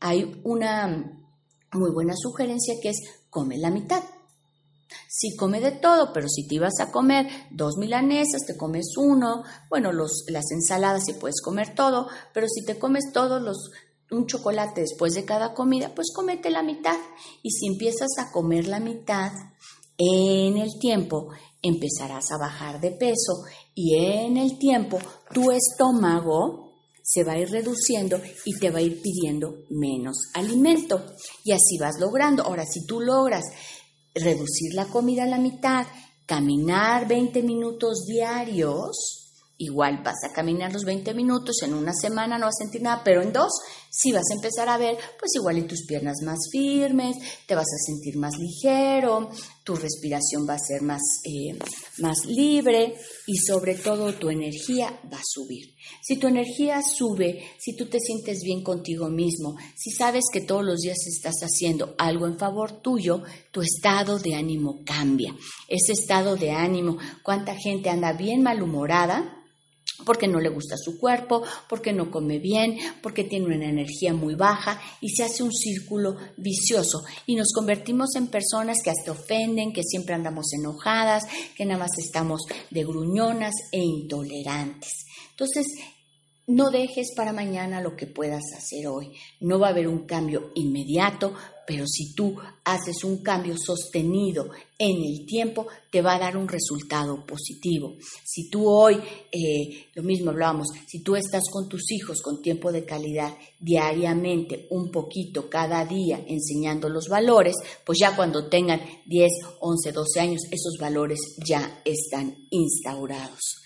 hay 0.01 0.41
una 0.45 1.19
muy 1.73 1.91
buena 1.91 2.15
sugerencia 2.15 2.75
que 2.83 2.91
es 2.91 2.99
come 3.31 3.57
la 3.57 3.71
mitad. 3.71 4.03
Si 5.09 5.37
come 5.37 5.61
de 5.61 5.73
todo, 5.73 6.13
pero 6.13 6.29
si 6.29 6.47
te 6.47 6.57
ibas 6.57 6.81
a 6.81 6.91
comer 6.91 7.29
dos 7.51 7.77
milanesas, 7.77 8.43
te 8.47 8.57
comes 8.57 8.95
uno, 8.97 9.45
bueno, 9.69 9.93
los, 9.93 10.25
las 10.29 10.51
ensaladas 10.51 11.05
si 11.05 11.15
puedes 11.15 11.41
comer 11.41 11.75
todo, 11.75 12.09
pero 12.33 12.47
si 12.49 12.65
te 12.65 12.79
comes 12.79 13.13
todos 13.13 13.43
los 13.43 13.71
un 14.11 14.27
chocolate 14.27 14.83
después 14.83 15.15
de 15.15 15.25
cada 15.25 15.55
comida, 15.55 15.95
pues 15.95 16.13
comete 16.15 16.51
la 16.51 16.63
mitad. 16.63 16.99
Y 17.43 17.51
si 17.51 17.67
empiezas 17.67 18.11
a 18.19 18.31
comer 18.31 18.69
la 18.69 18.79
mitad, 18.79 19.33
en 19.97 20.59
el 20.59 20.79
tiempo 20.79 21.29
empezarás 21.63 22.31
a 22.33 22.39
bajar 22.39 22.81
de 22.81 22.91
peso 22.91 23.45
y 23.75 23.97
en 23.97 24.37
el 24.37 24.59
tiempo 24.59 24.99
tu 25.33 25.51
estómago 25.51 26.73
se 27.03 27.25
va 27.25 27.33
a 27.33 27.39
ir 27.39 27.51
reduciendo 27.51 28.21
y 28.45 28.59
te 28.59 28.71
va 28.71 28.79
a 28.79 28.83
ir 28.83 29.01
pidiendo 29.03 29.55
menos 29.71 30.17
alimento. 30.35 31.05
Y 31.45 31.53
así 31.53 31.79
vas 31.79 31.99
logrando. 31.99 32.45
Ahora, 32.45 32.65
si 32.65 32.87
tú 32.87 33.01
logras 33.01 33.45
reducir 34.15 34.75
la 34.75 34.87
comida 34.87 35.25
a 35.25 35.27
la 35.27 35.39
mitad, 35.39 35.87
caminar 36.27 37.07
20 37.09 37.43
minutos 37.43 38.05
diarios, 38.07 39.23
igual 39.59 40.03
vas 40.03 40.25
a 40.29 40.33
caminar 40.33 40.73
los 40.73 40.85
20 40.85 41.15
minutos, 41.15 41.63
en 41.63 41.75
una 41.75 41.93
semana 41.93 42.37
no 42.37 42.47
vas 42.47 42.57
a 42.61 42.65
sentir 42.65 42.83
nada, 42.83 43.03
pero 43.05 43.23
en 43.23 43.33
dos 43.33 43.53
sí 43.91 44.13
vas 44.13 44.25
a 44.31 44.35
empezar 44.35 44.69
a 44.69 44.79
ver, 44.79 44.97
pues 45.19 45.31
igual 45.35 45.59
y 45.59 45.63
tus 45.63 45.85
piernas 45.87 46.23
más 46.23 46.39
firmes, 46.51 47.17
te 47.47 47.55
vas 47.55 47.67
a 47.67 47.85
sentir 47.87 48.17
más 48.17 48.35
ligero, 48.39 49.31
tu 49.65 49.77
respiración 49.77 50.47
va 50.49 50.55
a 50.55 50.59
ser 50.59 50.83
más, 50.83 51.03
eh, 51.25 51.57
más 51.99 52.25
libre 52.27 52.95
y 53.27 53.37
sobre 53.37 53.75
todo 53.75 54.13
tu 54.15 54.31
energía 54.31 55.01
va 55.13 55.19
a 55.19 55.25
subir. 55.25 55.75
Si 56.03 56.17
tu 56.17 56.27
energía 56.27 56.81
sube, 56.83 57.45
si 57.59 57.77
tú 57.77 57.87
te 57.87 58.01
sientes 58.01 58.41
bien 58.43 58.63
contigo 58.63 59.09
mismo, 59.09 59.57
si 59.77 59.91
sabes 59.91 60.25
que 60.33 60.41
todos 60.41 60.65
los 60.65 60.81
días 60.81 60.99
estás 61.07 61.37
haciendo 61.43 61.95
algo 61.99 62.27
en 62.27 62.39
favor 62.39 62.81
tuyo, 62.83 63.23
tu 63.51 63.63
estado 63.63 64.19
de 64.19 64.35
ánimo 64.35 64.83
cambia. 64.85 65.35
Ese 65.69 65.93
estado 65.93 66.37
de 66.37 66.51
ánimo, 66.51 66.99
cuánta 67.23 67.55
gente 67.57 67.89
anda 67.89 68.13
bien 68.13 68.43
malhumorada, 68.43 69.39
porque 70.05 70.29
no 70.29 70.41
le 70.41 70.49
gusta 70.49 70.77
su 70.77 70.99
cuerpo, 70.99 71.43
porque 71.69 71.93
no 71.93 72.11
come 72.11 72.39
bien, 72.39 72.79
porque 73.03 73.25
tiene 73.25 73.47
una 73.47 73.69
energía 73.69 74.13
muy 74.13 74.35
baja 74.35 74.81
y 75.01 75.11
se 75.11 75.25
hace 75.25 75.43
un 75.43 75.53
círculo 75.53 76.17
vicioso 76.37 77.03
y 77.27 77.35
nos 77.35 77.53
convertimos 77.53 78.15
en 78.17 78.29
personas 78.29 78.79
que 78.83 78.91
hasta 78.91 79.13
ofenden, 79.13 79.73
que 79.73 79.83
siempre 79.83 80.15
andamos 80.15 80.53
enojadas, 80.53 81.25
que 81.57 81.65
nada 81.65 81.81
más 81.81 81.93
estamos 81.99 82.43
de 82.71 82.85
gruñonas 82.85 83.55
e 83.73 83.79
intolerantes. 83.79 85.07
Entonces, 85.31 85.67
no 86.53 86.71
dejes 86.71 87.15
para 87.17 87.33
mañana 87.33 87.81
lo 87.81 87.97
que 87.97 88.07
puedas 88.07 88.43
hacer 88.55 88.87
hoy. 88.87 89.13
No 89.41 89.59
va 89.59 89.69
a 89.69 89.71
haber 89.71 89.89
un 89.89 90.05
cambio 90.07 90.51
inmediato, 90.55 91.33
pero 91.67 91.87
si 91.87 92.15
tú 92.15 92.37
haces 92.65 93.05
un 93.05 93.23
cambio 93.23 93.55
sostenido 93.57 94.51
en 94.79 94.97
el 95.03 95.25
tiempo, 95.25 95.67
te 95.91 96.03
va 96.03 96.17
a 96.17 96.19
dar 96.19 96.37
un 96.37 96.47
resultado 96.47 97.25
positivo. 97.25 97.97
Si 98.23 98.51
tú 98.51 98.69
hoy, 98.69 98.97
eh, 99.33 99.87
lo 99.95 100.03
mismo 100.03 100.31
hablábamos, 100.31 100.69
si 100.87 101.03
tú 101.03 101.17
estás 101.17 101.45
con 101.51 101.71
tus 101.71 101.91
hijos 101.91 102.21
con 102.21 102.43
tiempo 102.43 102.71
de 102.71 102.85
calidad 102.85 103.35
diariamente, 103.59 104.67
un 104.71 104.91
poquito 104.91 105.49
cada 105.49 105.87
día, 105.87 106.23
enseñando 106.29 106.91
los 106.91 107.09
valores, 107.09 107.55
pues 107.87 107.99
ya 107.99 108.15
cuando 108.15 108.51
tengan 108.51 108.83
10, 109.07 109.31
11, 109.61 109.93
12 109.93 110.21
años, 110.21 110.43
esos 110.51 110.77
valores 110.79 111.19
ya 111.47 111.81
están 111.87 112.37
instaurados. 112.51 113.62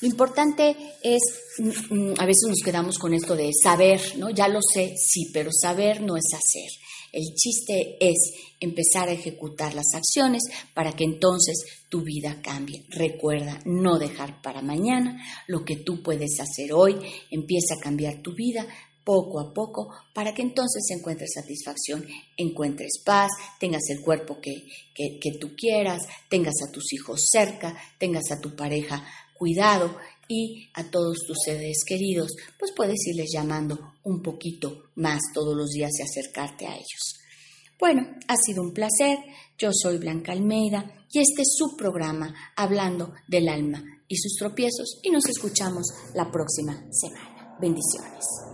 Lo 0.00 0.08
importante 0.08 0.76
es, 1.02 1.20
mm, 1.58 1.94
mm, 1.94 2.14
a 2.18 2.26
veces 2.26 2.44
nos 2.48 2.60
quedamos 2.62 2.98
con 2.98 3.14
esto 3.14 3.34
de 3.34 3.50
saber, 3.54 4.00
¿no? 4.18 4.30
Ya 4.30 4.48
lo 4.48 4.60
sé, 4.60 4.94
sí, 4.98 5.30
pero 5.32 5.50
saber 5.50 6.02
no 6.02 6.16
es 6.16 6.26
hacer. 6.34 6.70
El 7.10 7.32
chiste 7.34 7.96
es 8.00 8.16
empezar 8.60 9.08
a 9.08 9.12
ejecutar 9.12 9.72
las 9.72 9.94
acciones 9.94 10.42
para 10.74 10.92
que 10.92 11.04
entonces 11.04 11.64
tu 11.88 12.02
vida 12.02 12.40
cambie. 12.42 12.84
Recuerda 12.88 13.60
no 13.64 13.98
dejar 13.98 14.42
para 14.42 14.62
mañana 14.62 15.24
lo 15.46 15.64
que 15.64 15.76
tú 15.76 16.02
puedes 16.02 16.40
hacer 16.40 16.72
hoy. 16.72 16.96
Empieza 17.30 17.74
a 17.74 17.80
cambiar 17.80 18.20
tu 18.20 18.34
vida 18.34 18.66
poco 19.04 19.38
a 19.38 19.52
poco 19.52 19.90
para 20.12 20.34
que 20.34 20.42
entonces 20.42 20.82
encuentres 20.90 21.32
satisfacción, 21.34 22.06
encuentres 22.36 23.02
paz, 23.04 23.30
tengas 23.60 23.82
el 23.90 24.00
cuerpo 24.00 24.40
que, 24.40 24.66
que, 24.94 25.38
tú 25.38 25.54
quieras, 25.56 26.02
tengas 26.28 26.54
a 26.66 26.72
tus 26.72 26.92
hijos 26.94 27.28
cerca, 27.30 27.76
tengas 27.98 28.30
a 28.30 28.40
tu 28.40 28.56
pareja 28.56 29.06
cuidado 29.36 29.96
y 30.28 30.70
a 30.74 30.84
todos 30.90 31.18
tus 31.26 31.38
seres 31.44 31.84
queridos, 31.86 32.32
pues 32.58 32.72
puedes 32.74 33.06
irles 33.06 33.30
llamando 33.32 33.94
un 34.04 34.22
poquito 34.22 34.84
más 34.96 35.20
todos 35.32 35.56
los 35.56 35.70
días 35.70 35.92
y 35.98 36.02
acercarte 36.02 36.66
a 36.66 36.74
ellos. 36.74 37.20
Bueno, 37.78 38.06
ha 38.28 38.36
sido 38.36 38.62
un 38.62 38.72
placer. 38.72 39.18
Yo 39.58 39.70
soy 39.72 39.98
Blanca 39.98 40.32
Almeida 40.32 41.06
y 41.12 41.20
este 41.20 41.42
es 41.42 41.54
su 41.56 41.76
programa 41.76 42.34
hablando 42.56 43.12
del 43.28 43.48
alma 43.48 43.82
y 44.08 44.16
sus 44.16 44.36
tropiezos 44.36 45.00
y 45.02 45.10
nos 45.10 45.26
escuchamos 45.26 45.86
la 46.14 46.30
próxima 46.30 46.84
semana. 46.90 47.56
Bendiciones. 47.60 48.53